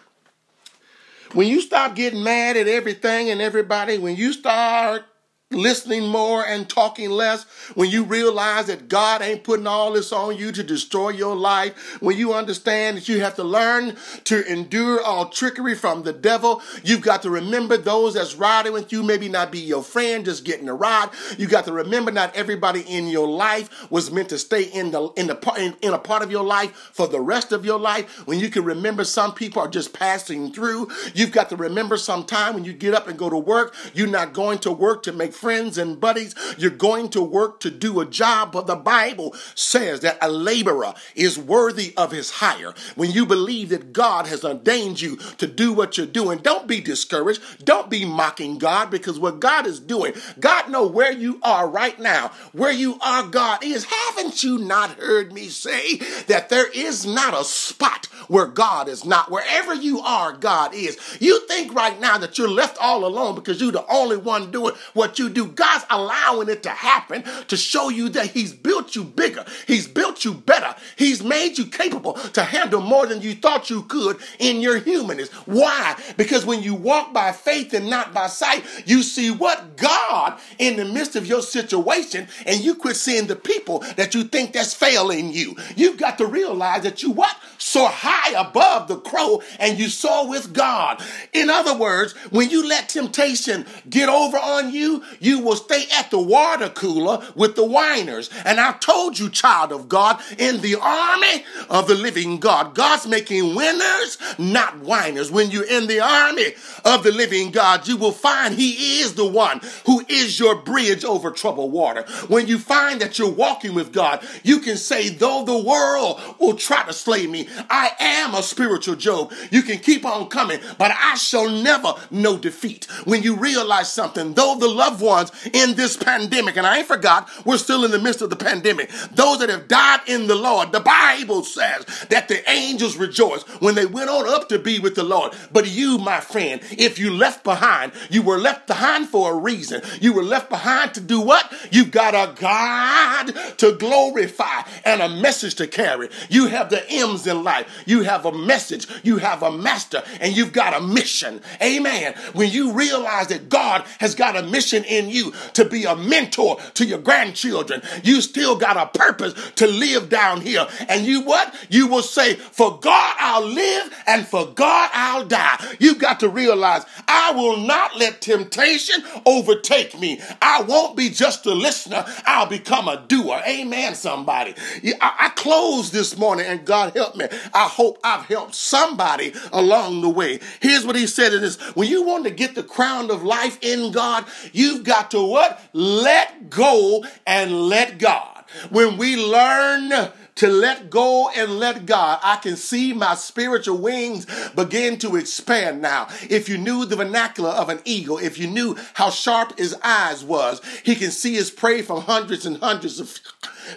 when 1.33 1.47
you 1.47 1.61
stop 1.61 1.95
getting 1.95 2.23
mad 2.23 2.57
at 2.57 2.67
everything 2.67 3.31
and 3.31 3.41
everybody, 3.41 3.97
when 3.97 4.17
you 4.17 4.33
start 4.33 5.05
listening 5.53 6.09
more 6.09 6.45
and 6.45 6.69
talking 6.69 7.09
less, 7.09 7.45
when 7.75 7.89
you 7.89 8.03
realize 8.03 8.67
that 8.67 8.89
God 8.89 9.23
ain't 9.23 9.45
putting 9.45 9.69
all 9.69 9.93
this 9.93 10.13
on 10.13 10.37
you 10.37 10.51
to 10.51 10.63
destroy 10.65 11.11
your 11.11 11.37
life, 11.37 12.03
when 12.03 12.17
you 12.17 12.35
understand 12.35 12.97
that 12.97 13.09
you 13.09 13.21
have 13.21 13.37
to 13.37 13.45
learn 13.45 13.97
to 14.25 14.45
endure 14.51 15.01
all 15.01 15.29
trickery 15.29 15.77
from 15.77 16.03
the 16.03 16.13
devil, 16.13 16.63
you've 16.83 17.01
got 17.01 17.23
to 17.23 17.31
remember 17.31 17.77
those 17.77 18.15
that's 18.15 18.35
riding 18.35 18.73
with 18.73 18.91
you, 18.91 19.05
maybe 19.05 19.29
not 19.29 19.53
be 19.53 19.61
your 19.61 19.85
friend, 19.85 20.25
just 20.25 20.45
getting 20.45 20.69
a 20.69 20.75
ride. 20.75 21.11
You 21.39 21.47
got 21.47 21.65
to 21.67 21.73
remember 21.73 22.11
not 22.11 22.35
everybody 22.35 22.81
in 22.81 23.07
your 23.07 23.29
life 23.29 23.89
was 23.89 24.11
meant 24.11 24.31
to 24.31 24.39
stay 24.39 24.65
in 24.65 24.91
the 24.91 25.09
in 25.17 25.29
the 25.29 25.55
in, 25.59 25.77
in 25.81 25.95
a 25.95 25.99
part 25.99 26.25
of 26.25 26.31
your 26.33 26.45
life 26.45 26.73
for 26.93 27.07
the 27.07 27.21
rest 27.21 27.53
of 27.53 27.65
your 27.65 27.79
life. 27.79 28.27
When 28.27 28.41
you 28.41 28.51
can 28.51 28.65
remember 28.65 29.05
some 29.05 29.33
people 29.33 29.63
are 29.63 29.69
just 29.69 29.93
passing 29.93 30.53
through, 30.53 30.89
you've 31.15 31.31
got 31.31 31.51
to 31.51 31.57
remember 31.57 31.97
sometime 31.97 32.55
when 32.55 32.65
you 32.65 32.73
get 32.73 32.95
up 32.95 33.07
and 33.07 33.17
go 33.17 33.31
to 33.31 33.39
work, 33.39 33.77
you're 33.95 34.09
not 34.09 34.33
going 34.33 34.59
to 34.61 34.73
work 34.73 35.05
to 35.05 35.13
make 35.13 35.36
friends 35.37 35.79
and 35.79 36.01
buddies. 36.01 36.35
You're 36.59 36.71
going 36.71 37.11
to 37.11 37.23
work 37.23 37.61
to 37.61 37.71
do 37.71 38.01
a 38.01 38.07
job, 38.07 38.53
but 38.53 38.67
the 38.67 38.77
Bible 38.77 39.35
says 39.55 40.01
that 40.01 40.19
a 40.21 40.31
laborer 40.31 40.95
is 41.15 41.39
worthy 41.39 41.93
of 41.97 42.13
his 42.13 42.31
hire. 42.31 42.75
When 42.95 43.11
you 43.11 43.27
believe 43.27 43.69
that 43.69 43.93
God 43.93 44.27
has 44.27 44.45
ordained 44.45 45.01
you 45.01 45.17
to 45.39 45.47
do 45.47 45.73
what 45.73 45.97
you're 45.97 46.07
doing, 46.07 46.39
don't 46.39 46.67
be 46.67 46.81
discouraged. 46.81 47.65
Don't 47.65 47.91
be 47.91 48.05
mocking 48.05 48.59
God 48.59 48.91
because 48.91 49.19
what 49.19 49.41
God 49.41 49.67
is 49.67 49.81
doing, 49.81 50.13
God 50.41 50.71
know 50.71 50.87
where 50.87 51.13
you 51.13 51.39
are 51.43 51.69
right 51.69 51.99
now. 51.99 52.33
Where 52.53 52.73
you 52.73 52.99
are, 53.01 53.25
God 53.25 53.63
is. 53.63 53.85
Haven't 53.85 54.43
you 54.43 54.59
not 54.59 54.99
heard 54.99 55.33
me 55.33 55.49
say 55.49 55.97
that 56.27 56.49
there 56.49 56.71
is 56.71 57.05
not 57.07 57.39
a 57.39 57.45
spot 57.45 58.09
where 58.29 58.47
God 58.47 58.89
is 58.89 59.05
not? 59.05 59.31
Wherever 59.31 59.75
you 59.75 60.01
are, 60.01 60.33
God 60.33 60.75
is. 60.75 60.99
You 61.21 61.47
think 61.47 61.75
right 61.75 61.99
now 62.01 62.19
that 62.19 62.39
you're 62.39 62.49
left 62.49 62.79
all 62.81 63.05
alone 63.05 63.35
because 63.35 63.61
you're 63.61 63.73
the 63.73 63.87
only 63.91 64.17
one 64.17 64.51
doing 64.51 64.75
what 64.95 65.19
you 65.19 65.29
do. 65.29 65.47
God's 65.47 65.85
allowing 65.91 66.49
it 66.49 66.63
to 66.65 66.71
happen 66.71 67.25
to 67.49 67.57
show 67.57 67.89
you 67.89 68.09
that 68.11 68.31
He's 68.31 68.53
built 68.53 68.95
you 68.95 69.05
bigger. 69.05 69.45
He's 69.67 69.87
built 69.87 70.25
you 70.25 70.35
better. 70.35 70.75
He's 70.97 71.23
made 71.23 71.59
you 71.59 71.67
capable 71.67 72.15
to 72.15 72.43
handle 72.43 72.81
more 72.81 73.07
than 73.07 73.23
you 73.23 73.35
thought 73.35 73.71
you 73.71 73.83
could 73.83 74.19
in 74.39 74.61
your 74.61 74.79
humanness. 74.79 75.31
Why? 75.47 75.97
Because 76.17 76.45
when 76.45 76.63
you 76.63 76.75
walk 76.75 77.13
by 77.13 77.33
faith 77.33 77.73
and 77.75 77.89
not 77.89 78.13
by 78.15 78.27
sight, 78.27 78.65
you 78.87 79.03
see 79.03 79.31
what 79.31 79.77
God 79.77 80.39
in 80.59 80.77
the 80.77 80.85
midst 80.85 81.17
of 81.17 81.27
your 81.27 81.43
situation 81.43 82.29
and 82.47 82.61
you 82.61 82.75
quit 82.75 82.97
seeing 82.97 83.27
the 83.27 83.37
people 83.37 83.81
that 83.97 84.15
you 84.15 84.25
think 84.25 84.53
that's 84.53 84.75
failing 84.75 85.33
you. 85.33 85.57
You've 85.77 85.99
got 85.99 86.19
to 86.19 86.27
realize 86.27 86.83
that 86.83 87.03
you 87.03 87.11
what? 87.11 87.37
So 87.59 87.87
high 87.87 88.16
above 88.37 88.89
the 88.89 88.99
crow 88.99 89.43
and 89.59 89.79
you 89.79 89.89
soar 89.89 90.29
with 90.29 90.53
God. 90.53 91.03
In 91.33 91.51
other 91.51 91.77
words, 91.77 92.13
when 92.31 92.51
you 92.51 92.67
let 92.67 92.89
temptation 92.89 93.67
get 93.89 94.09
over 94.09 94.37
on 94.37 94.73
you, 94.73 95.03
you 95.21 95.41
will 95.41 95.57
stay 95.57 95.85
at 95.99 96.11
the 96.11 96.19
water 96.19 96.69
cooler 96.69 97.25
with 97.35 97.57
the 97.57 97.65
whiners. 97.65 98.31
And 98.45 98.61
I 98.61 98.73
told 98.73 99.19
you, 99.19 99.31
child 99.31 99.73
of 99.73 99.89
God, 99.89 100.21
in 100.39 100.61
the 100.61 100.77
army 100.81 101.45
of 101.69 101.89
the 101.89 101.95
living 101.95 102.39
God, 102.39 102.75
God's 102.75 103.07
making 103.07 103.55
winners, 103.55 104.19
not 104.39 104.79
whiners. 104.81 105.31
When 105.31 105.51
you're 105.51 105.65
in 105.67 105.87
the 105.87 106.01
army 106.01 106.55
of 106.85 107.03
the 107.03 107.13
living 107.13 107.51
God, 107.51 107.87
you 107.89 107.97
will 107.97 108.13
find 108.13 108.55
He 108.55 109.01
is 109.01 109.15
the 109.15 109.27
one 109.27 109.61
who 109.85 110.05
is 110.09 110.39
your 110.39 110.57
bridge 110.57 111.05
over 111.05 111.31
troubled 111.31 111.73
water. 111.73 112.03
When 112.29 112.47
you 112.47 112.59
find 112.59 113.01
that 113.01 113.19
you're 113.19 113.31
walking 113.31 113.75
with 113.75 113.93
God, 113.93 114.27
you 114.43 114.61
can 114.61 114.77
say, 114.77 115.09
though 115.09 115.45
the 115.45 115.59
world 115.59 116.21
will 116.39 116.55
try 116.55 116.85
to 116.85 116.93
slay 116.93 117.27
me, 117.27 117.49
I 117.71 117.93
am 118.07 118.35
a 118.35 118.43
spiritual 118.43 118.97
Job. 118.97 119.33
You 119.51 119.63
can 119.63 119.79
keep 119.79 120.05
on 120.05 120.29
coming, 120.29 120.61
but 120.79 120.93
I 120.93 121.15
shall 121.17 121.51
never 121.51 121.95
know 122.11 122.37
defeat. 122.37 122.87
When 123.05 123.23
you 123.23 123.37
realize 123.37 123.93
something, 123.93 124.35
though 124.35 124.57
the 124.59 124.69
loved 124.69 125.01
ones 125.01 125.33
in 125.53 125.75
this 125.75 125.97
pandemic. 125.97 126.57
And 126.57 126.67
I 126.67 126.79
ain't 126.79 126.89
forgot, 126.89 127.29
we're 127.45 127.59
still 127.59 127.85
in 127.85 127.91
the 127.91 127.99
midst 127.99 128.23
of 128.23 128.31
the 128.31 128.37
pandemic. 128.37 128.91
Those 129.13 129.39
that 129.41 129.49
have 129.49 129.69
died 129.69 130.01
in 130.07 130.27
the 130.27 130.35
Lord, 130.35 130.73
the 130.73 130.81
Bible 130.81 131.43
says 131.45 131.85
that 132.11 132.29
the 132.29 132.49
angels 132.49 132.97
rejoice 132.97 133.43
when 133.61 133.75
they 133.75 133.87
went 133.87 134.11
on 134.11 134.29
up 134.29 134.49
to 134.49 134.59
be 134.59 134.79
with 134.79 134.95
the 134.95 135.05
Lord. 135.05 135.33
But 135.53 135.69
you, 135.69 135.99
my 135.99 136.21
friend, 136.21 136.61
if 136.71 136.99
you 136.99 137.13
left 137.13 137.45
behind, 137.45 137.93
you 138.11 138.23
were 138.23 138.39
left 138.39 138.67
behind 138.67 139.09
for 139.09 139.33
a 139.33 139.37
reason. 139.37 139.83
You 140.01 140.13
were 140.13 140.23
left 140.23 140.51
behind 140.51 140.95
to 140.95 141.01
do 141.01 141.21
what? 141.21 141.53
You've 141.71 141.91
got 141.91 142.15
a 142.15 142.35
God 142.39 143.35
to 143.59 143.73
glorify 143.73 144.63
and 144.85 145.01
a 145.01 145.09
message 145.09 145.55
to 145.57 145.67
carry. 145.67 146.09
You 146.29 146.47
have 146.49 146.71
the 146.71 146.89
M's 146.91 147.27
in 147.27 147.43
life. 147.43 147.67
You 147.87 147.96
have 148.03 148.27
a 148.27 148.33
message. 148.33 148.87
You 149.03 149.19
have 149.19 149.43
a 149.43 149.53
master 149.53 150.03
and 150.21 150.37
you've 150.37 150.53
got 150.53 150.75
a 150.75 150.81
mission. 150.81 151.41
Amen. 151.63 152.15
When 152.33 152.51
you 152.51 152.73
realize 152.73 153.29
that 153.29 153.49
God 153.49 153.85
has 154.01 154.15
got 154.15 154.37
a 154.37 154.43
mission 154.43 154.85
in 154.85 154.97
in 154.97 155.11
you 155.11 155.33
to 155.55 155.65
be 155.65 155.85
a 155.85 155.95
mentor 155.95 156.59
to 156.75 156.85
your 156.85 156.99
grandchildren. 156.99 157.83
You 158.03 158.21
still 158.21 158.57
got 158.57 158.77
a 158.77 158.99
purpose 158.99 159.35
to 159.57 159.67
live 159.67 160.09
down 160.09 160.41
here. 160.41 160.67
And 160.89 161.07
you 161.07 161.23
what? 161.23 161.55
You 161.69 161.87
will 161.87 162.03
say, 162.03 162.35
for 162.35 162.79
God 162.81 163.17
I'll 163.19 163.47
live 163.47 164.05
and 164.07 164.27
for 164.27 164.47
God 164.47 164.91
I'll 164.93 165.25
die. 165.27 165.77
You've 165.79 165.99
got 165.99 166.21
to 166.21 166.29
realize 166.29 166.85
I 167.07 167.33
will 167.33 167.59
not 167.59 167.97
let 167.97 168.21
temptation 168.21 169.03
overtake 169.25 169.99
me. 169.99 170.21
I 170.41 170.63
won't 170.63 170.97
be 170.97 171.11
just 171.11 171.47
a 171.47 171.55
listener. 171.55 172.05
I'll 172.25 172.47
become 172.47 172.89
a 172.89 173.05
doer. 173.07 173.41
Amen, 173.47 173.95
somebody. 173.95 174.55
I, 174.85 175.15
I 175.19 175.29
close 175.31 175.91
this 175.91 176.17
morning 176.17 176.47
and 176.47 176.65
God 176.65 176.95
help 176.95 177.17
me. 177.17 177.27
I 177.53 177.69
hope 177.69 177.86
I've 178.03 178.27
helped 178.27 178.55
somebody 178.55 179.33
along 179.53 180.01
the 180.01 180.09
way. 180.09 180.41
Here's 180.61 180.87
what 180.87 180.97
he 180.97 181.07
said 181.07 181.33
in 181.33 181.43
this. 181.43 181.57
When 181.75 181.89
you 181.89 182.03
want 182.03 182.25
to 182.25 182.31
get 182.31 182.55
the 182.55 182.63
crown 182.63 183.11
of 183.11 183.23
life 183.23 183.59
in 183.63 183.93
God, 183.93 184.25
you've 184.53 184.85
got 184.85 185.11
to 185.13 185.23
what? 185.23 185.61
Let 185.73 186.51
go 186.51 187.05
and 187.27 187.69
let 187.69 187.99
God. 187.99 188.45
When 188.71 188.97
we 188.97 189.17
learn 189.17 190.13
to 190.37 190.49
let 190.49 190.91
go 190.91 191.31
and 191.35 191.59
let 191.59 191.87
God, 191.87 192.21
I 192.23 192.37
can 192.37 192.57
see 192.57 192.93
my 192.93 193.15
spiritual 193.15 193.79
wings 193.79 194.27
begin 194.55 194.99
to 194.99 195.17
expand 195.17 195.81
now. 195.81 196.09
If 196.29 196.49
you 196.49 196.59
knew 196.59 196.85
the 196.85 196.97
vernacular 196.97 197.51
of 197.51 197.71
an 197.71 197.81
eagle, 197.85 198.19
if 198.19 198.39
you 198.39 198.47
knew 198.47 198.77
how 198.95 199.11
sharp 199.11 199.59
his 199.59 199.75
eyes 199.83 200.23
was, 200.23 200.61
he 200.85 200.95
can 200.95 201.11
see 201.11 201.35
his 201.35 201.51
prey 201.51 201.83
from 201.83 202.03
hundreds 202.03 202.45
and 202.45 202.59
hundreds 202.59 203.01
of 203.01 203.19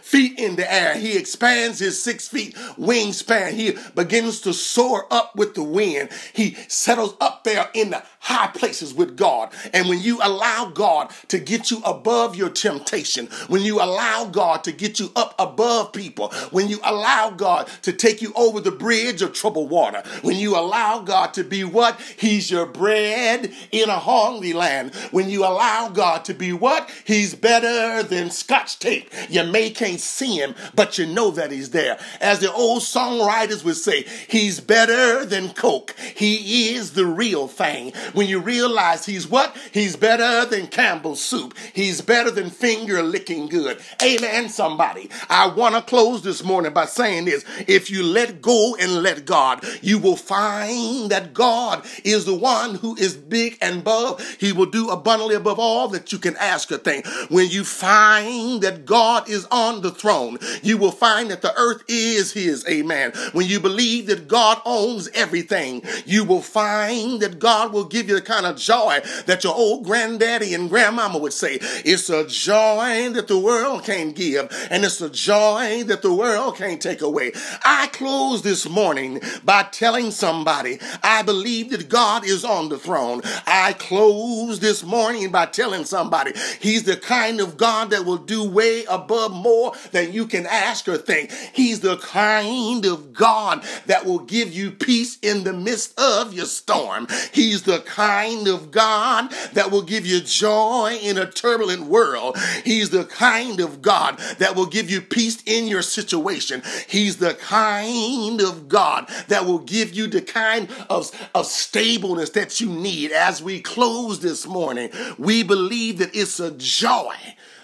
feet 0.01 0.39
in 0.39 0.55
the 0.55 0.71
air. 0.71 0.95
He 0.95 1.17
expands 1.17 1.79
his 1.79 2.01
six 2.01 2.27
feet 2.27 2.55
wingspan. 2.77 3.51
He 3.51 3.77
begins 3.95 4.41
to 4.41 4.53
soar 4.53 5.05
up 5.11 5.35
with 5.35 5.55
the 5.55 5.63
wind. 5.63 6.09
He 6.33 6.55
settles 6.67 7.15
up 7.19 7.43
there 7.43 7.69
in 7.73 7.91
the 7.91 8.03
high 8.19 8.47
places 8.47 8.93
with 8.93 9.17
God. 9.17 9.51
And 9.73 9.89
when 9.89 9.99
you 9.99 10.19
allow 10.21 10.71
God 10.73 11.11
to 11.29 11.39
get 11.39 11.71
you 11.71 11.81
above 11.83 12.35
your 12.35 12.49
temptation, 12.49 13.27
when 13.47 13.61
you 13.61 13.81
allow 13.81 14.25
God 14.25 14.63
to 14.65 14.71
get 14.71 14.99
you 14.99 15.11
up 15.15 15.33
above 15.39 15.93
people, 15.93 16.29
when 16.51 16.67
you 16.67 16.79
allow 16.83 17.31
God 17.31 17.67
to 17.83 17.93
take 17.93 18.21
you 18.21 18.33
over 18.35 18.59
the 18.59 18.71
bridge 18.71 19.21
of 19.21 19.33
troubled 19.33 19.69
water, 19.69 20.03
when 20.21 20.37
you 20.37 20.57
allow 20.57 20.99
God 20.99 21.33
to 21.35 21.43
be 21.43 21.63
what? 21.63 21.99
He's 22.17 22.51
your 22.51 22.65
bread 22.65 23.53
in 23.71 23.89
a 23.89 23.99
hungry 23.99 24.53
land. 24.53 24.93
When 25.11 25.29
you 25.29 25.45
allow 25.45 25.89
God 25.89 26.25
to 26.25 26.33
be 26.33 26.53
what? 26.53 26.89
He's 27.05 27.33
better 27.35 28.03
than 28.03 28.31
scotch 28.31 28.79
tape. 28.79 29.09
You 29.29 29.43
may 29.43 29.69
can't 29.69 29.99
see 29.99 30.35
him, 30.37 30.55
but 30.75 30.97
you 30.97 31.05
know 31.05 31.31
that 31.31 31.51
he's 31.51 31.71
there. 31.71 31.97
As 32.19 32.39
the 32.39 32.51
old 32.51 32.81
songwriters 32.81 33.63
would 33.63 33.77
say, 33.77 34.05
he's 34.27 34.59
better 34.59 35.25
than 35.25 35.49
Coke. 35.53 35.95
He 36.15 36.75
is 36.75 36.91
the 36.91 37.05
real 37.05 37.47
thing. 37.47 37.93
When 38.13 38.27
you 38.27 38.39
realize 38.39 39.05
he's 39.05 39.27
what? 39.27 39.55
He's 39.71 39.95
better 39.95 40.45
than 40.49 40.67
Campbell's 40.67 41.23
soup. 41.23 41.55
He's 41.73 42.01
better 42.01 42.31
than 42.31 42.49
finger 42.49 43.01
licking 43.01 43.47
good. 43.47 43.79
Amen, 44.03 44.49
somebody. 44.49 45.09
I 45.29 45.47
want 45.47 45.75
to 45.75 45.81
close 45.81 46.21
this 46.21 46.43
morning 46.43 46.73
by 46.73 46.85
saying 46.85 47.25
this. 47.25 47.45
If 47.67 47.89
you 47.89 48.03
let 48.03 48.41
go 48.41 48.75
and 48.79 49.03
let 49.03 49.25
God, 49.25 49.63
you 49.81 49.99
will 49.99 50.15
find 50.15 51.09
that 51.09 51.33
God 51.33 51.85
is 52.03 52.25
the 52.25 52.35
one 52.35 52.75
who 52.75 52.95
is 52.95 53.15
big 53.15 53.57
and 53.61 53.81
above. 53.81 54.25
He 54.39 54.51
will 54.51 54.65
do 54.65 54.89
abundantly 54.89 55.35
above 55.35 55.59
all 55.59 55.87
that 55.89 56.11
you 56.11 56.17
can 56.19 56.35
ask 56.37 56.71
or 56.71 56.77
think. 56.77 57.05
When 57.29 57.49
you 57.49 57.63
find 57.63 58.61
that 58.61 58.85
God 58.85 59.29
is 59.29 59.45
on 59.51 59.59
on 59.69 59.81
the 59.81 59.91
throne, 59.91 60.37
you 60.63 60.77
will 60.77 60.91
find 60.91 61.29
that 61.29 61.41
the 61.41 61.53
earth 61.55 61.83
is 61.87 62.31
his. 62.31 62.65
Amen. 62.67 63.11
When 63.33 63.45
you 63.45 63.59
believe 63.59 64.07
that 64.07 64.27
God 64.27 64.61
owns 64.65 65.09
everything, 65.09 65.83
you 66.05 66.23
will 66.23 66.41
find 66.41 67.19
that 67.21 67.39
God 67.39 67.73
will 67.73 67.85
give 67.85 67.98
give 67.99 68.07
you 68.07 68.15
the 68.15 68.21
kind 68.21 68.45
of 68.45 68.55
joy 68.55 69.01
that 69.25 69.43
your 69.43 69.53
old 69.53 69.83
granddaddy 69.83 70.53
and 70.53 70.69
grandmama 70.69 71.17
would 71.17 71.33
say. 71.33 71.57
It's 71.83 72.09
a 72.09 72.25
joy 72.25 73.09
that 73.09 73.27
the 73.27 73.37
world 73.37 73.83
can't 73.83 74.15
give, 74.15 74.47
and 74.71 74.85
it's 74.85 75.01
a 75.01 75.09
joy 75.09 75.83
that 75.83 76.01
the 76.01 76.13
world 76.13 76.55
can't 76.55 76.81
take 76.81 77.01
away. 77.01 77.33
I 77.65 77.87
close 77.87 78.41
this 78.41 78.69
morning 78.69 79.19
by 79.43 79.63
telling 79.63 80.11
somebody 80.11 80.79
I 81.03 81.23
believe 81.23 81.71
that 81.71 81.89
God 81.89 82.23
is 82.23 82.45
on 82.45 82.69
the 82.69 82.77
throne. 82.77 83.21
I 83.45 83.73
close 83.73 84.61
this 84.61 84.81
morning 84.85 85.29
by 85.29 85.47
telling 85.47 85.83
somebody 85.83 86.31
He's 86.61 86.83
the 86.83 86.95
kind 86.95 87.41
of 87.41 87.57
God 87.57 87.89
that 87.89 88.05
will 88.05 88.17
do 88.17 88.49
way 88.49 88.85
above 88.85 89.33
more 89.33 89.73
than 89.91 90.13
you 90.13 90.25
can 90.25 90.45
ask 90.45 90.87
or 90.87 90.97
think. 90.97 91.31
He's 91.51 91.81
the 91.81 91.97
kind 91.97 92.85
of 92.85 93.13
God 93.13 93.65
that 93.87 94.05
will 94.05 94.19
give 94.19 94.53
you 94.53 94.71
peace 94.71 95.17
in 95.21 95.43
the 95.43 95.53
midst 95.53 95.99
of 95.99 96.33
your 96.33 96.45
storm. 96.45 97.07
He's 97.33 97.63
the 97.63 97.79
kind 97.89 98.47
of 98.47 98.69
God 98.69 99.31
that 99.53 99.71
will 99.71 99.81
give 99.81 100.05
you 100.05 100.21
joy 100.21 100.99
in 101.01 101.17
a 101.17 101.29
turbulent 101.29 101.83
world. 101.83 102.37
He's 102.63 102.91
the 102.91 103.03
kind 103.03 103.59
of 103.59 103.81
God 103.81 104.19
that 104.37 104.55
will 104.55 104.67
give 104.67 104.89
you 104.89 105.01
peace 105.01 105.41
in 105.45 105.67
your 105.67 105.81
situation. 105.81 106.61
He's 106.87 107.17
the 107.17 107.33
kind 107.33 108.41
of 108.41 108.69
God 108.69 109.09
that 109.27 109.45
will 109.45 109.59
give 109.59 109.93
you 109.93 110.07
the 110.07 110.21
kind 110.21 110.69
of, 110.89 111.11
of 111.33 111.45
stableness 111.47 112.29
that 112.31 112.61
you 112.61 112.69
need. 112.69 113.11
As 113.11 113.41
we 113.41 113.59
close 113.59 114.19
this 114.19 114.45
morning, 114.45 114.91
we 115.17 115.43
believe 115.43 115.97
that 115.97 116.15
it's 116.15 116.39
a 116.39 116.51
joy 116.51 117.15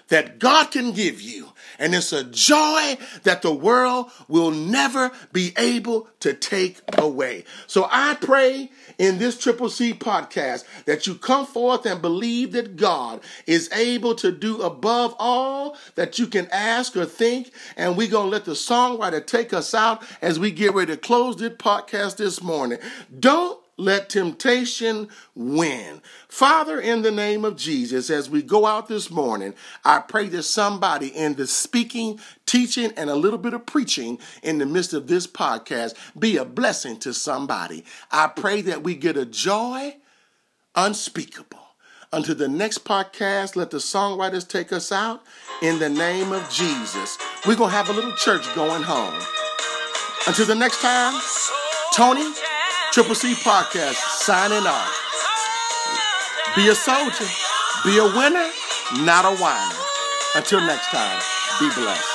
that 0.08 0.40
God 0.40 0.72
can 0.72 0.92
give 0.92 1.22
you. 1.22 1.52
And 1.78 1.94
it's 1.94 2.14
a 2.14 2.24
joy 2.24 2.98
that 3.24 3.42
the 3.42 3.54
world 3.54 4.10
will 4.28 4.52
never 4.52 5.12
be 5.34 5.54
able 5.58 6.08
to 6.22 6.34
take 6.34 6.80
away. 6.98 7.44
So 7.68 7.88
I 7.92 8.16
pray 8.16 8.72
in 8.98 9.18
this 9.18 9.38
Triple 9.38 9.70
C 9.70 9.94
podcast 9.94 10.64
that 10.86 11.08
you 11.08 11.16
come 11.16 11.46
forth 11.46 11.86
and 11.86 12.02
believe 12.02 12.52
that 12.54 12.76
God 12.76 13.22
is 13.46 13.72
able 13.72 14.16
to 14.16 14.32
do 14.32 14.62
above 14.62 15.16
all 15.20 15.78
that 15.96 16.20
you 16.20 16.28
can 16.28 16.48
ask 16.52 16.96
or 16.96 17.06
think. 17.06 17.52
And 17.76 17.98
we're 17.98 18.10
going 18.10 18.28
to 18.28 18.32
let 18.32 18.46
the 18.46 18.52
songwriter 18.52 19.26
take 19.26 19.54
us 19.54 19.74
out 19.74 20.04
as 20.22 20.40
we 20.40 20.52
get 20.52 20.74
ready 20.74 20.94
to 20.94 20.98
close 20.98 21.38
this 21.38 21.54
podcast 21.54 22.18
this 22.18 22.42
morning. 22.42 22.80
Don't 23.20 23.60
let 23.78 24.10
temptation 24.10 25.10
win. 25.34 26.02
Father, 26.30 26.80
in 26.80 27.02
the 27.02 27.12
name 27.12 27.44
of 27.44 27.58
Jesus, 27.58 28.10
as 28.10 28.30
we 28.30 28.42
go 28.42 28.66
out 28.66 28.88
this 28.88 29.12
morning, 29.12 29.54
I 29.84 30.00
pray 30.00 30.28
that 30.30 30.44
somebody 30.44 31.08
in 31.08 31.36
the 31.36 31.48
speaking, 31.48 32.20
teaching, 32.46 32.94
and 32.96 33.10
a 33.10 33.16
little 33.16 33.40
bit 33.40 33.54
of 33.54 33.66
preaching 33.66 34.20
in 34.44 34.60
the 34.60 34.66
midst 34.66 34.94
of 34.94 35.08
this 35.08 35.28
podcast 35.28 35.96
be 36.18 36.38
a 36.38 36.46
blessing 36.46 36.98
to 37.00 37.14
somebody. 37.14 37.84
I 38.12 38.28
pray 38.28 38.62
that 38.62 38.84
we 38.84 38.96
get 38.96 39.18
a 39.18 39.26
joy 39.26 39.98
unspeakable. 40.76 41.60
Until 42.14 42.36
the 42.36 42.48
next 42.48 42.86
podcast, 42.86 43.58
let 43.58 43.72
the 43.72 43.78
songwriters 43.78 44.48
take 44.48 44.72
us 44.72 44.92
out 44.92 45.24
in 45.62 45.80
the 45.80 45.90
name 45.90 46.32
of 46.32 46.50
Jesus. 46.50 47.18
We're 47.46 47.58
going 47.58 47.72
to 47.72 47.76
have 47.76 47.90
a 47.90 47.94
little 47.94 48.14
church 48.14 48.46
going 48.56 48.84
home. 48.84 49.22
Until 50.26 50.46
the 50.46 50.56
next 50.56 50.82
time, 50.82 51.20
Tony. 51.94 52.55
Triple 52.96 53.14
C 53.14 53.34
Podcast 53.34 53.96
signing 53.96 54.66
off. 54.66 54.90
Be 56.56 56.70
a 56.70 56.74
soldier, 56.74 57.26
be 57.84 57.98
a 57.98 58.06
winner, 58.06 58.50
not 59.04 59.26
a 59.26 59.36
whiner. 59.36 59.76
Until 60.34 60.62
next 60.62 60.88
time, 60.92 61.22
be 61.60 61.68
blessed. 61.76 62.15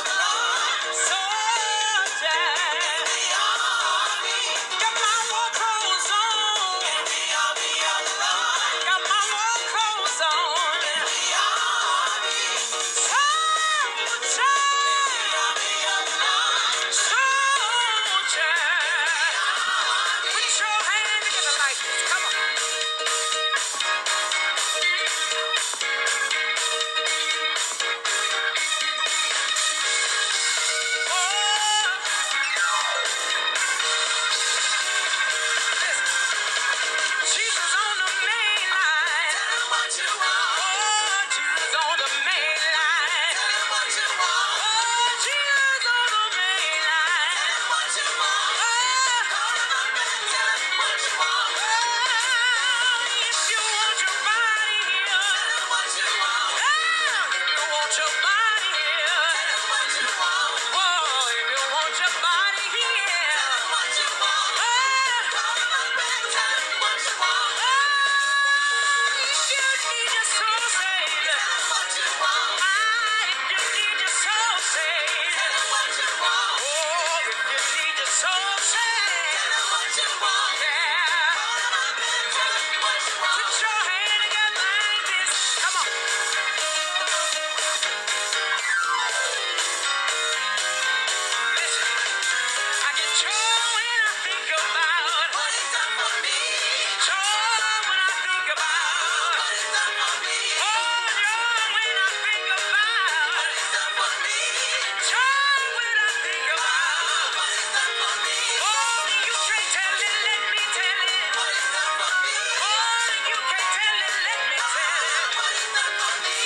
you 40.01 40.15
are. 40.21 40.60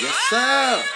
Yes, 0.05 0.15
sir. 0.29 0.94